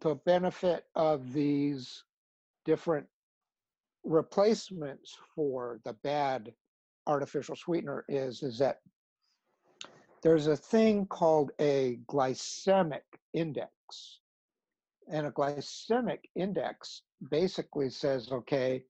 the 0.00 0.14
benefit 0.14 0.84
of 0.94 1.34
these 1.34 2.02
different 2.64 3.06
replacements 4.04 5.18
for 5.34 5.80
the 5.84 5.92
bad 6.02 6.50
artificial 7.06 7.54
sweetener 7.54 8.06
is 8.08 8.42
is 8.42 8.56
that 8.58 8.78
there's 10.22 10.46
a 10.46 10.56
thing 10.56 11.04
called 11.04 11.50
a 11.60 11.98
glycemic 12.08 13.02
index. 13.34 13.68
And 15.12 15.26
a 15.26 15.30
glycemic 15.30 16.20
index 16.34 17.02
basically 17.30 17.90
says 17.90 18.32
okay 18.32 18.82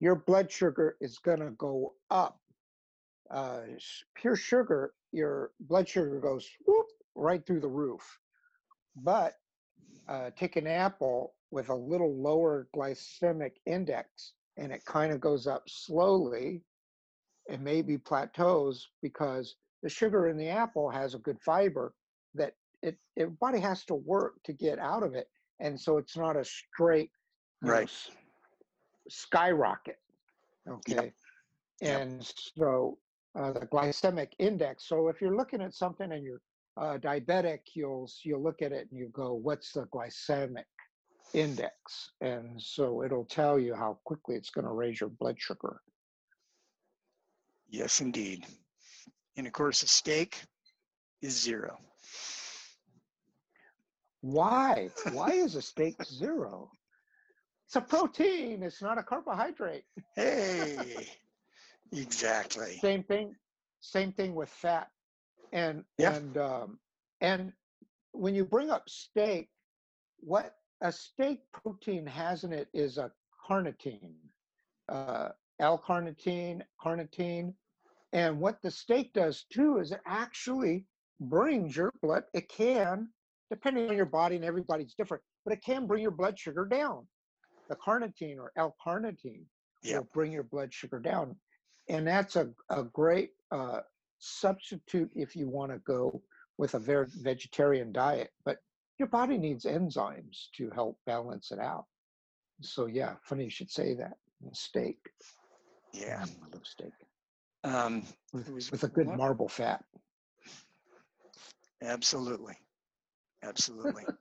your 0.00 0.14
blood 0.14 0.50
sugar 0.50 0.96
is 1.02 1.18
going 1.18 1.40
to 1.40 1.50
go 1.50 1.92
up. 2.10 2.40
Uh, 3.30 3.60
pure 4.14 4.36
sugar 4.36 4.94
your 5.12 5.50
blood 5.60 5.86
sugar 5.86 6.18
goes 6.18 6.48
whoop, 6.64 6.86
right 7.14 7.46
through 7.46 7.60
the 7.60 7.68
roof 7.68 8.18
but 8.96 9.34
uh, 10.08 10.30
take 10.36 10.56
an 10.56 10.66
apple 10.66 11.34
with 11.50 11.68
a 11.68 11.74
little 11.74 12.14
lower 12.20 12.68
glycemic 12.74 13.52
index 13.66 14.32
and 14.56 14.72
it 14.72 14.84
kind 14.84 15.12
of 15.12 15.20
goes 15.20 15.46
up 15.46 15.62
slowly 15.68 16.62
and 17.48 17.62
maybe 17.62 17.98
plateaus 17.98 18.88
because 19.02 19.56
the 19.82 19.88
sugar 19.88 20.28
in 20.28 20.36
the 20.36 20.48
apple 20.48 20.90
has 20.90 21.14
a 21.14 21.18
good 21.18 21.40
fiber 21.40 21.94
that 22.34 22.54
it, 22.82 22.96
it 23.16 23.38
body 23.38 23.60
has 23.60 23.84
to 23.84 23.94
work 23.94 24.34
to 24.44 24.52
get 24.52 24.78
out 24.78 25.02
of 25.02 25.14
it 25.14 25.28
and 25.60 25.78
so 25.78 25.98
it's 25.98 26.16
not 26.16 26.36
a 26.36 26.44
straight 26.44 27.10
you 27.62 27.68
know, 27.68 27.74
Right. 27.74 27.90
skyrocket 29.08 29.98
okay 30.68 31.12
Yep. 31.80 32.00
and 32.00 32.32
so 32.56 32.98
uh, 33.38 33.52
the 33.52 33.66
glycemic 33.66 34.28
index 34.38 34.88
so 34.88 35.08
if 35.08 35.20
you're 35.20 35.36
looking 35.36 35.60
at 35.60 35.74
something 35.74 36.12
and 36.12 36.24
you're 36.24 36.40
uh, 36.76 36.96
diabetic 36.98 37.60
you'll 37.74 38.08
you'll 38.24 38.42
look 38.42 38.62
at 38.62 38.72
it 38.72 38.88
and 38.90 38.98
you 38.98 39.08
go 39.12 39.34
what's 39.34 39.72
the 39.72 39.84
glycemic 39.86 40.64
index 41.34 42.10
and 42.20 42.60
so 42.60 43.02
it'll 43.04 43.24
tell 43.24 43.58
you 43.58 43.74
how 43.74 43.98
quickly 44.04 44.34
it's 44.36 44.50
going 44.50 44.66
to 44.66 44.72
raise 44.72 45.00
your 45.00 45.10
blood 45.10 45.36
sugar 45.38 45.80
Yes, 47.70 48.02
indeed. 48.02 48.44
And 49.38 49.46
of 49.46 49.54
course, 49.54 49.82
a 49.82 49.88
steak 49.88 50.42
is 51.22 51.40
zero. 51.40 51.78
why 54.20 54.88
why 55.12 55.30
is 55.30 55.54
a 55.56 55.62
steak 55.62 55.96
zero 56.04 56.70
it's 57.66 57.76
a 57.76 57.80
protein 57.80 58.62
it's 58.62 58.82
not 58.82 58.98
a 58.98 59.02
carbohydrate 59.02 59.84
Hey, 60.16 61.08
exactly. 61.92 62.76
same 62.80 63.02
thing 63.04 63.34
same 63.80 64.12
thing 64.12 64.34
with 64.34 64.48
fat 64.50 64.88
and 65.52 65.84
Yeah. 65.98 66.14
and 66.14 66.36
um 66.38 66.78
and 67.20 67.52
when 68.12 68.34
you 68.34 68.44
bring 68.44 68.70
up 68.70 68.88
steak 68.88 69.50
what 70.20 70.54
a 70.82 70.92
steak 70.92 71.40
protein 71.52 72.06
has 72.06 72.44
in 72.44 72.52
it 72.52 72.68
is 72.74 72.98
a 72.98 73.10
carnitine 73.48 74.14
uh 74.88 75.28
l-carnitine 75.60 76.62
carnitine 76.84 77.54
and 78.12 78.38
what 78.40 78.60
the 78.62 78.70
steak 78.70 79.12
does 79.12 79.44
too 79.52 79.78
is 79.78 79.92
it 79.92 80.00
actually 80.06 80.86
brings 81.20 81.76
your 81.76 81.90
blood 82.02 82.24
it 82.34 82.48
can 82.48 83.08
depending 83.50 83.88
on 83.88 83.96
your 83.96 84.06
body 84.06 84.36
and 84.36 84.44
everybody's 84.44 84.94
different 84.94 85.22
but 85.44 85.52
it 85.52 85.62
can 85.62 85.86
bring 85.86 86.02
your 86.02 86.10
blood 86.10 86.38
sugar 86.38 86.64
down 86.64 87.06
the 87.68 87.76
carnitine 87.76 88.38
or 88.38 88.52
l-carnitine 88.56 89.44
Yep. 89.82 89.98
will 89.98 90.08
bring 90.12 90.32
your 90.32 90.44
blood 90.44 90.72
sugar 90.72 90.98
down. 90.98 91.36
And 91.88 92.06
that's 92.06 92.36
a, 92.36 92.50
a 92.70 92.84
great 92.84 93.30
uh, 93.52 93.80
substitute 94.22 95.10
if 95.14 95.34
you 95.36 95.48
want 95.48 95.72
to 95.72 95.78
go 95.78 96.22
with 96.58 96.74
a 96.74 96.78
very 96.78 97.06
vegetarian 97.22 97.92
diet. 97.92 98.30
But 98.44 98.58
your 98.98 99.08
body 99.08 99.36
needs 99.38 99.64
enzymes 99.64 100.46
to 100.56 100.70
help 100.70 100.98
balance 101.06 101.50
it 101.50 101.58
out. 101.58 101.84
So 102.60 102.86
yeah, 102.86 103.14
funny 103.24 103.44
you 103.44 103.50
should 103.50 103.70
say 103.70 103.94
that. 103.94 104.14
Steak. 104.52 104.98
Yeah. 105.92 106.22
Mm, 106.22 106.36
I 106.44 106.48
love 106.54 106.66
steak. 106.66 106.92
Um, 107.64 108.02
With, 108.32 108.48
with 108.70 108.82
a 108.84 108.88
good 108.88 109.06
one- 109.06 109.18
marble 109.18 109.48
fat. 109.48 109.84
Absolutely. 111.82 112.54
Absolutely. 113.42 114.04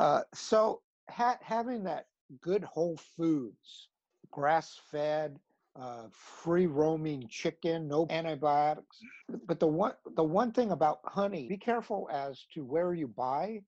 Uh, 0.00 0.20
so 0.32 0.80
ha- 1.10 1.38
having 1.42 1.82
that 1.82 2.04
good 2.40 2.62
whole 2.62 2.96
foods, 3.16 3.88
grass 4.30 4.78
fed, 4.92 5.36
uh, 5.80 6.04
free 6.12 6.66
roaming 6.66 7.26
chicken, 7.28 7.88
no 7.88 8.06
antibiotics. 8.10 8.98
But 9.46 9.60
the 9.60 9.66
one 9.66 9.94
the 10.16 10.24
one 10.24 10.52
thing 10.52 10.70
about 10.72 11.00
honey, 11.04 11.48
be 11.48 11.56
careful 11.58 12.08
as 12.12 12.44
to 12.54 12.64
where 12.64 12.94
you 12.94 13.08
buy 13.08 13.60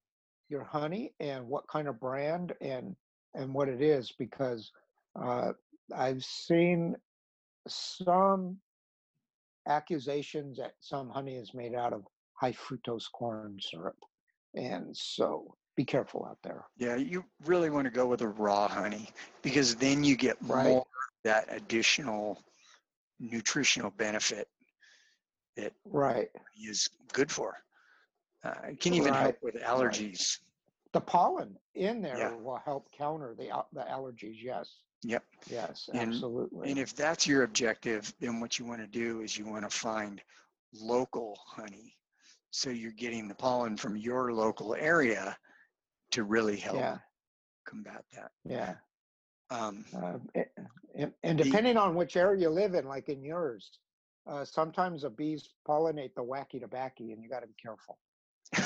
your 0.48 0.64
honey 0.64 1.14
and 1.20 1.46
what 1.46 1.66
kind 1.68 1.88
of 1.88 2.00
brand 2.00 2.54
and 2.60 2.96
and 3.34 3.54
what 3.54 3.68
it 3.68 3.80
is 3.80 4.12
because 4.18 4.72
uh, 5.20 5.52
I've 5.94 6.24
seen 6.24 6.96
some 7.68 8.58
accusations 9.68 10.58
that 10.58 10.72
some 10.80 11.10
honey 11.10 11.36
is 11.36 11.54
made 11.54 11.74
out 11.74 11.92
of 11.92 12.04
high 12.34 12.52
fructose 12.52 13.04
corn 13.12 13.58
syrup, 13.60 13.98
and 14.54 14.96
so 14.96 15.54
be 15.76 15.84
careful 15.84 16.26
out 16.28 16.38
there. 16.42 16.64
yeah, 16.78 16.96
you 16.96 17.24
really 17.44 17.70
want 17.70 17.84
to 17.84 17.90
go 17.90 18.06
with 18.06 18.22
a 18.22 18.28
raw 18.28 18.66
honey 18.68 19.08
because 19.42 19.76
then 19.76 20.02
you 20.02 20.16
get 20.16 20.36
Right. 20.48 20.64
more 20.64 20.84
that 21.24 21.46
additional 21.48 22.42
nutritional 23.18 23.90
benefit 23.90 24.48
that 25.56 25.72
Right. 25.84 26.30
is 26.58 26.88
good 27.12 27.30
for. 27.30 27.56
Uh, 28.42 28.54
it 28.70 28.80
can 28.80 28.94
even 28.94 29.12
help 29.12 29.36
with 29.42 29.54
allergies. 29.56 30.40
The 30.92 31.00
pollen 31.00 31.58
in 31.74 32.00
there 32.00 32.16
Yeah. 32.16 32.34
will 32.34 32.56
help 32.58 32.90
counter 32.92 33.34
the 33.34 33.48
the 33.72 33.82
allergies. 33.84 34.42
Yes. 34.42 34.80
Yep. 35.02 35.24
Yes. 35.46 35.88
And- 35.92 36.00
absolutely. 36.00 36.70
And 36.70 36.78
if 36.78 36.94
that's 36.94 37.26
your 37.26 37.42
objective, 37.44 38.12
then 38.18 38.40
what 38.40 38.58
you 38.58 38.64
want 38.64 38.80
to 38.80 38.86
do 38.86 39.22
is 39.22 39.36
you 39.36 39.46
want 39.46 39.68
to 39.70 39.76
find 39.76 40.22
local 40.72 41.36
honey. 41.46 41.96
So 42.50 42.70
you're 42.70 42.92
getting 42.92 43.28
the 43.28 43.34
pollen 43.34 43.76
from 43.76 43.96
your 43.96 44.32
local 44.32 44.74
area 44.74 45.38
to 46.10 46.24
really 46.24 46.56
help 46.56 46.78
yeah. 46.78 46.98
combat 47.64 48.04
that. 48.12 48.32
Yeah. 48.44 48.76
Um, 49.50 49.84
Uh, 49.94 50.18
a- 50.34 50.49
and, 51.00 51.12
and 51.22 51.38
The- 51.38 51.44
depending 51.44 51.76
on 51.76 51.94
which 51.94 52.16
area 52.16 52.42
you 52.42 52.50
live 52.50 52.74
in, 52.74 52.86
like 52.86 53.08
in 53.08 53.22
yours, 53.24 53.70
uh, 54.26 54.44
sometimes 54.44 55.02
the 55.02 55.10
bees 55.10 55.48
pollinate 55.66 56.14
the 56.14 56.22
wacky 56.22 56.60
tobacco, 56.60 57.04
and 57.04 57.22
you 57.22 57.28
got 57.28 57.40
to 57.40 57.46
be 57.46 57.54
careful. 57.60 57.98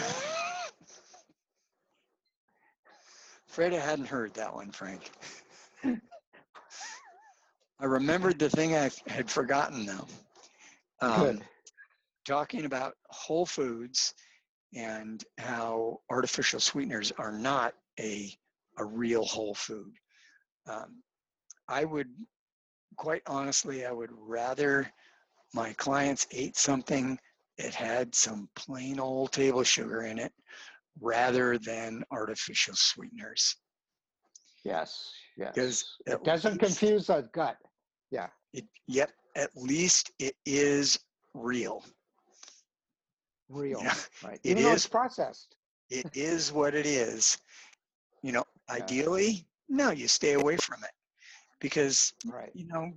Fred, 3.47 3.73
I 3.73 3.79
hadn't 3.79 4.07
heard 4.07 4.35
that 4.35 4.53
one, 4.53 4.71
Frank. 4.73 5.13
I 5.85 6.01
remembered 7.85 8.39
the 8.39 8.51
thing 8.51 8.75
I 8.75 8.91
had 9.07 9.31
forgotten 9.31 9.87
though. 9.87 10.07
Um, 11.01 11.27
Good. 11.27 11.43
talking 12.25 12.65
about 12.65 12.95
whole 13.11 13.47
foods 13.47 14.15
and 14.75 15.23
how 15.39 16.01
artificial 16.11 16.59
sweeteners 16.59 17.13
are 17.13 17.33
not 17.33 17.75
a, 18.01 18.33
a 18.79 18.85
real 18.85 19.25
whole 19.25 19.55
food. 19.55 19.93
Um, 20.67 21.03
I 21.69 21.85
would, 21.85 22.09
quite 22.97 23.23
honestly, 23.27 23.87
I 23.87 23.93
would 23.93 24.11
rather 24.13 24.91
my 25.55 25.73
clients 25.75 26.27
ate 26.31 26.57
something 26.57 27.19
that 27.59 27.75
had 27.75 28.15
some 28.15 28.49
plain 28.57 28.99
old 28.99 29.33
table 29.33 29.63
sugar 29.63 30.03
in 30.03 30.19
it 30.19 30.33
rather 31.01 31.59
than 31.59 32.03
artificial 32.11 32.75
sweeteners. 32.77 33.57
Yes. 34.65 35.13
Yes. 35.37 35.53
Because 35.55 35.85
It 36.07 36.25
doesn't 36.25 36.61
least- 36.63 36.79
confuse 36.79 37.07
the 37.09 37.29
gut. 37.33 37.57
Yeah. 38.11 38.29
It, 38.53 38.65
yet 38.87 39.11
at 39.37 39.51
least 39.57 40.11
it 40.19 40.35
is 40.47 40.99
real. 41.35 41.85
Real. 43.49 43.81
Yeah, 43.83 43.95
Right. 44.25 44.41
it 44.43 44.51
Even 44.51 44.63
though 44.65 44.69
is. 44.71 44.77
it's 44.77 44.87
processed. 44.87 45.57
It 45.91 46.07
is 46.15 46.53
what 46.53 46.75
it 46.75 46.87
is. 46.87 47.39
You 48.23 48.33
know, 48.33 48.45
Yeah. 48.69 48.75
ideally, 48.77 49.47
no, 49.69 49.91
you 49.91 50.09
stay 50.09 50.33
away 50.35 50.57
from 50.57 50.83
it 50.83 50.91
because 51.65 52.13
Right. 52.27 52.55
you 52.55 52.67
know 52.67 52.93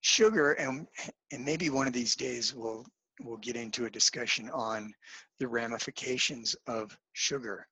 sugar 0.00 0.52
and 0.52 0.88
and 1.32 1.44
maybe 1.44 1.68
one 1.68 1.86
of 1.86 1.92
these 1.92 2.16
days 2.16 2.54
we'll 2.54 2.86
we'll 3.20 3.36
get 3.38 3.56
into 3.56 3.84
a 3.84 3.90
discussion 3.90 4.48
on 4.50 4.94
the 5.38 5.46
ramifications 5.46 6.56
of 6.66 6.96
sugar 7.12 7.66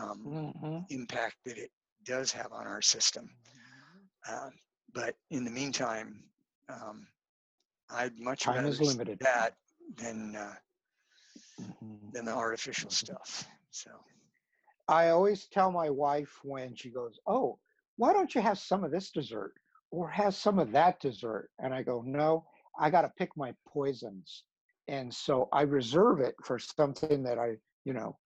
um, 0.00 0.30
hmm 0.60 0.78
impact 0.90 1.36
that 1.46 1.56
it 1.58 1.70
does 2.04 2.32
have 2.32 2.52
on 2.52 2.66
our 2.66 2.82
system. 2.82 3.30
Um, 4.28 4.50
but 4.92 5.16
in 5.30 5.44
the 5.44 5.50
meantime, 5.50 6.24
um, 6.68 7.08
I'd 7.90 8.18
much 8.18 8.46
Time 8.46 8.56
rather 8.56 8.68
is 8.68 8.80
limited. 8.80 9.20
that 9.20 9.56
than 9.96 10.36
uh, 10.36 10.54
Mhm. 11.60 12.12
than 12.12 12.26
the 12.26 12.34
artificial 12.34 12.90
stuff. 12.90 13.48
So 13.70 13.90
I 14.88 15.08
always 15.10 15.46
tell 15.46 15.70
my 15.72 15.90
wife 15.90 16.40
when 16.44 16.74
she 16.74 16.90
goes, 16.90 17.18
"Oh, 17.26 17.58
why 17.96 18.12
don't 18.12 18.34
you 18.34 18.42
have 18.42 18.58
some 18.58 18.84
of 18.84 18.90
this 18.90 19.10
dessert 19.12 19.54
or 19.92 20.08
has 20.08 20.36
some 20.36 20.58
of 20.58 20.72
that 20.72 20.98
dessert? 21.00 21.50
And 21.60 21.72
I 21.72 21.82
go, 21.82 22.02
no, 22.04 22.44
I 22.78 22.90
got 22.90 23.02
to 23.02 23.12
pick 23.16 23.30
my 23.36 23.54
poisons. 23.68 24.42
And 24.88 25.14
so 25.14 25.48
I 25.52 25.62
reserve 25.62 26.18
it 26.18 26.34
for 26.42 26.58
something 26.58 27.22
that 27.22 27.38
I, 27.38 27.56
you 27.84 27.92
know, 27.92 28.16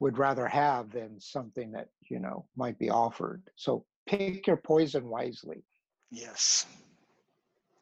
would 0.00 0.16
rather 0.16 0.46
have 0.46 0.90
than 0.90 1.20
something 1.20 1.72
that, 1.72 1.88
you 2.08 2.20
know, 2.20 2.46
might 2.56 2.78
be 2.78 2.88
offered. 2.88 3.42
So 3.56 3.84
pick 4.06 4.46
your 4.46 4.56
poison 4.56 5.08
wisely. 5.08 5.64
Yes. 6.10 6.66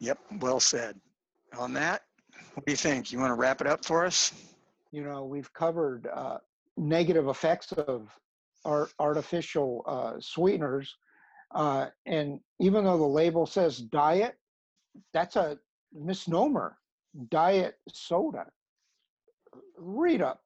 Yep. 0.01 0.19
Well 0.41 0.59
said. 0.59 0.99
On 1.59 1.73
that, 1.75 2.03
what 2.55 2.67
do 2.67 2.73
you 2.73 2.77
think? 2.77 3.13
You 3.13 3.19
want 3.21 3.31
to 3.31 3.35
wrap 3.35 3.61
it 3.61 3.67
up 3.67 3.85
for 3.85 4.05
us? 4.05 4.33
You 4.91 5.05
know, 5.05 5.25
we've 5.25 5.53
covered 5.53 6.09
uh, 6.13 6.39
negative 6.77 7.29
effects 7.29 7.73
of 7.73 8.11
our 8.65 8.89
artificial 8.99 9.85
uh, 9.87 10.15
sweeteners. 10.21 10.89
Uh, 11.57 11.89
and 12.05 12.39
even 12.61 12.85
though 12.85 12.99
the 12.99 13.05
label 13.05 13.47
says 13.47 13.79
diet, 13.79 14.35
that's 15.15 15.37
a 15.37 15.59
misnomer. 15.95 16.77
Diet 17.31 17.77
soda. 17.89 18.45
Read 19.79 20.21
up 20.21 20.43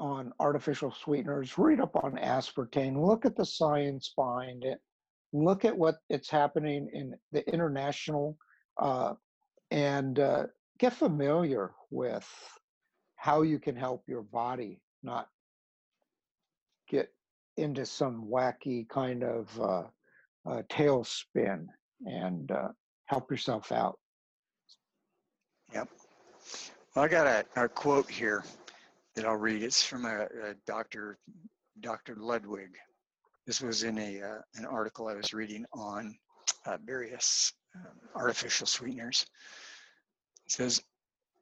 on 0.00 0.32
artificial 0.40 0.90
sweeteners, 0.90 1.58
read 1.58 1.80
up 1.80 1.94
on 2.02 2.12
aspartame, 2.12 2.96
look 2.96 3.26
at 3.26 3.36
the 3.36 3.44
science 3.44 4.14
behind 4.16 4.64
it, 4.64 4.80
look 5.34 5.66
at 5.66 5.76
what 5.76 5.96
it's 6.08 6.30
happening 6.30 6.88
in 6.94 7.14
the 7.32 7.46
international, 7.52 8.38
uh, 8.80 9.12
and 9.70 10.18
uh, 10.18 10.44
get 10.78 10.94
familiar 10.94 11.72
with 11.90 12.26
how 13.16 13.42
you 13.42 13.58
can 13.58 13.76
help 13.76 14.02
your 14.06 14.22
body 14.22 14.80
not 15.02 15.28
get 16.88 17.12
into 17.58 17.84
some 17.84 18.26
wacky 18.32 18.88
kind 18.88 19.22
of 19.22 19.60
uh, 20.46 20.62
tailspin 20.70 21.66
and 22.06 22.50
uh, 22.50 22.68
help 23.06 23.30
yourself 23.30 23.72
out. 23.72 23.98
Yep. 25.72 25.88
Well, 26.94 27.04
I 27.04 27.08
got 27.08 27.26
a, 27.26 27.64
a 27.64 27.68
quote 27.68 28.10
here 28.10 28.44
that 29.14 29.24
I'll 29.24 29.36
read. 29.36 29.62
It's 29.62 29.82
from 29.82 30.04
a, 30.04 30.24
a 30.24 30.54
Dr. 30.66 31.18
Dr. 31.80 32.16
Ludwig. 32.16 32.76
This 33.46 33.60
was 33.60 33.82
in 33.82 33.98
a 33.98 34.22
uh, 34.22 34.38
an 34.54 34.64
article 34.64 35.08
I 35.08 35.14
was 35.14 35.34
reading 35.34 35.64
on 35.72 36.16
uh, 36.66 36.78
various 36.84 37.52
um, 37.74 37.92
artificial 38.14 38.66
sweeteners. 38.66 39.26
It 40.46 40.52
says, 40.52 40.82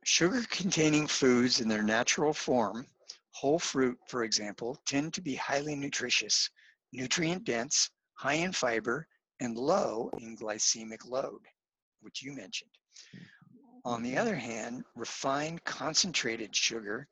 sugar-containing 0.05 1.07
foods 1.07 1.61
in 1.61 1.69
their 1.69 1.83
natural 1.83 2.33
form, 2.33 2.87
whole 3.33 3.59
fruit, 3.59 3.99
for 4.09 4.25
example, 4.25 4.77
tend 4.87 5.15
to 5.15 5.21
be 5.21 5.35
highly 5.35 5.77
nutritious, 5.77 6.51
nutrient-dense, 6.93 7.91
high 8.23 8.35
in 8.35 8.53
fiber, 8.53 9.05
and 9.41 9.57
low 9.57 10.09
in 10.19 10.37
glycemic 10.37 11.05
load, 11.05 11.41
which 12.03 12.23
you 12.23 12.33
mentioned. 12.33 12.71
On 13.85 14.01
the 14.01 14.17
other 14.17 14.37
hand, 14.37 14.85
refined 14.95 15.65
concentrated 15.65 16.55
sugar 16.55 17.09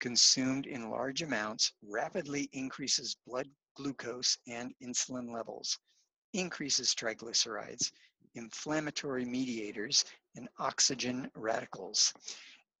consumed 0.00 0.64
in 0.64 0.88
large 0.88 1.20
amounts 1.20 1.72
rapidly 1.82 2.48
increases 2.54 3.14
blood 3.26 3.46
glucose 3.76 4.38
and 4.48 4.72
insulin 4.82 5.30
levels, 5.30 5.78
increases 6.32 6.94
triglycerides, 6.94 7.90
inflammatory 8.34 9.26
mediators, 9.26 10.06
and 10.34 10.48
oxygen 10.58 11.30
radicals, 11.34 12.14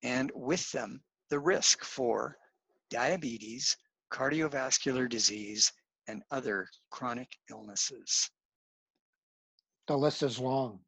and 0.02 0.32
with 0.34 0.72
them, 0.72 1.02
the 1.28 1.38
risk 1.38 1.84
for 1.84 2.38
diabetes, 2.88 3.76
cardiovascular 4.10 5.06
disease, 5.06 5.70
and 6.08 6.22
other 6.30 6.68
chronic 6.90 7.28
illnesses. 7.50 8.30
The 9.86 9.96
list 9.96 10.22
is 10.22 10.38
long, 10.38 10.80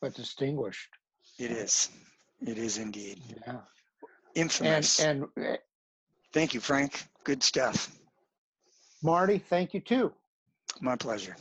but 0.00 0.14
distinguished. 0.14 0.90
It 1.38 1.50
is. 1.50 1.90
It 2.46 2.58
is 2.58 2.78
indeed. 2.78 3.22
Yeah. 3.46 3.60
Infamous. 4.34 5.00
and 5.00 5.24
uh, 5.40 5.56
Thank 6.32 6.52
you, 6.52 6.60
Frank. 6.60 7.04
Good 7.24 7.42
stuff. 7.42 7.96
Marty, 9.02 9.38
thank 9.38 9.72
you 9.72 9.80
too. 9.80 10.12
My 10.80 10.96
pleasure. 10.96 11.36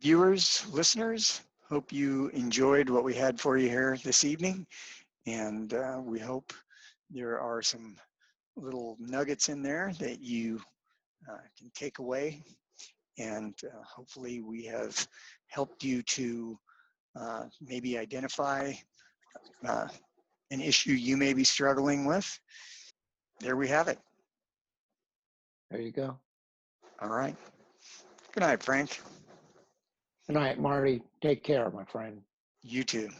Viewers, 0.00 0.66
listeners, 0.72 1.42
hope 1.68 1.92
you 1.92 2.28
enjoyed 2.28 2.90
what 2.90 3.04
we 3.04 3.14
had 3.14 3.40
for 3.40 3.58
you 3.58 3.68
here 3.68 3.96
this 4.02 4.24
evening. 4.24 4.66
And 5.26 5.74
uh, 5.74 6.00
we 6.02 6.18
hope 6.18 6.52
there 7.10 7.38
are 7.38 7.62
some 7.62 7.96
little 8.56 8.96
nuggets 8.98 9.48
in 9.48 9.62
there 9.62 9.92
that 10.00 10.20
you 10.20 10.60
can 11.58 11.70
take 11.74 11.98
away. 11.98 12.42
And 13.18 13.54
uh, 13.64 13.82
hopefully, 13.84 14.40
we 14.40 14.64
have 14.64 15.06
helped 15.48 15.84
you 15.84 16.02
to 16.02 16.58
uh, 17.18 17.44
maybe 17.60 17.98
identify 17.98 18.72
uh, 19.66 19.88
an 20.50 20.60
issue 20.60 20.92
you 20.92 21.16
may 21.16 21.32
be 21.32 21.44
struggling 21.44 22.06
with. 22.06 22.40
There 23.40 23.56
we 23.56 23.68
have 23.68 23.88
it. 23.88 23.98
There 25.70 25.80
you 25.80 25.92
go. 25.92 26.18
All 27.00 27.08
right. 27.08 27.36
Good 28.32 28.40
night, 28.40 28.62
Frank. 28.62 29.00
Good 30.26 30.34
night, 30.34 30.60
Marty. 30.60 31.02
Take 31.20 31.42
care, 31.42 31.70
my 31.70 31.84
friend. 31.84 32.20
You 32.62 32.84
too. 32.84 33.10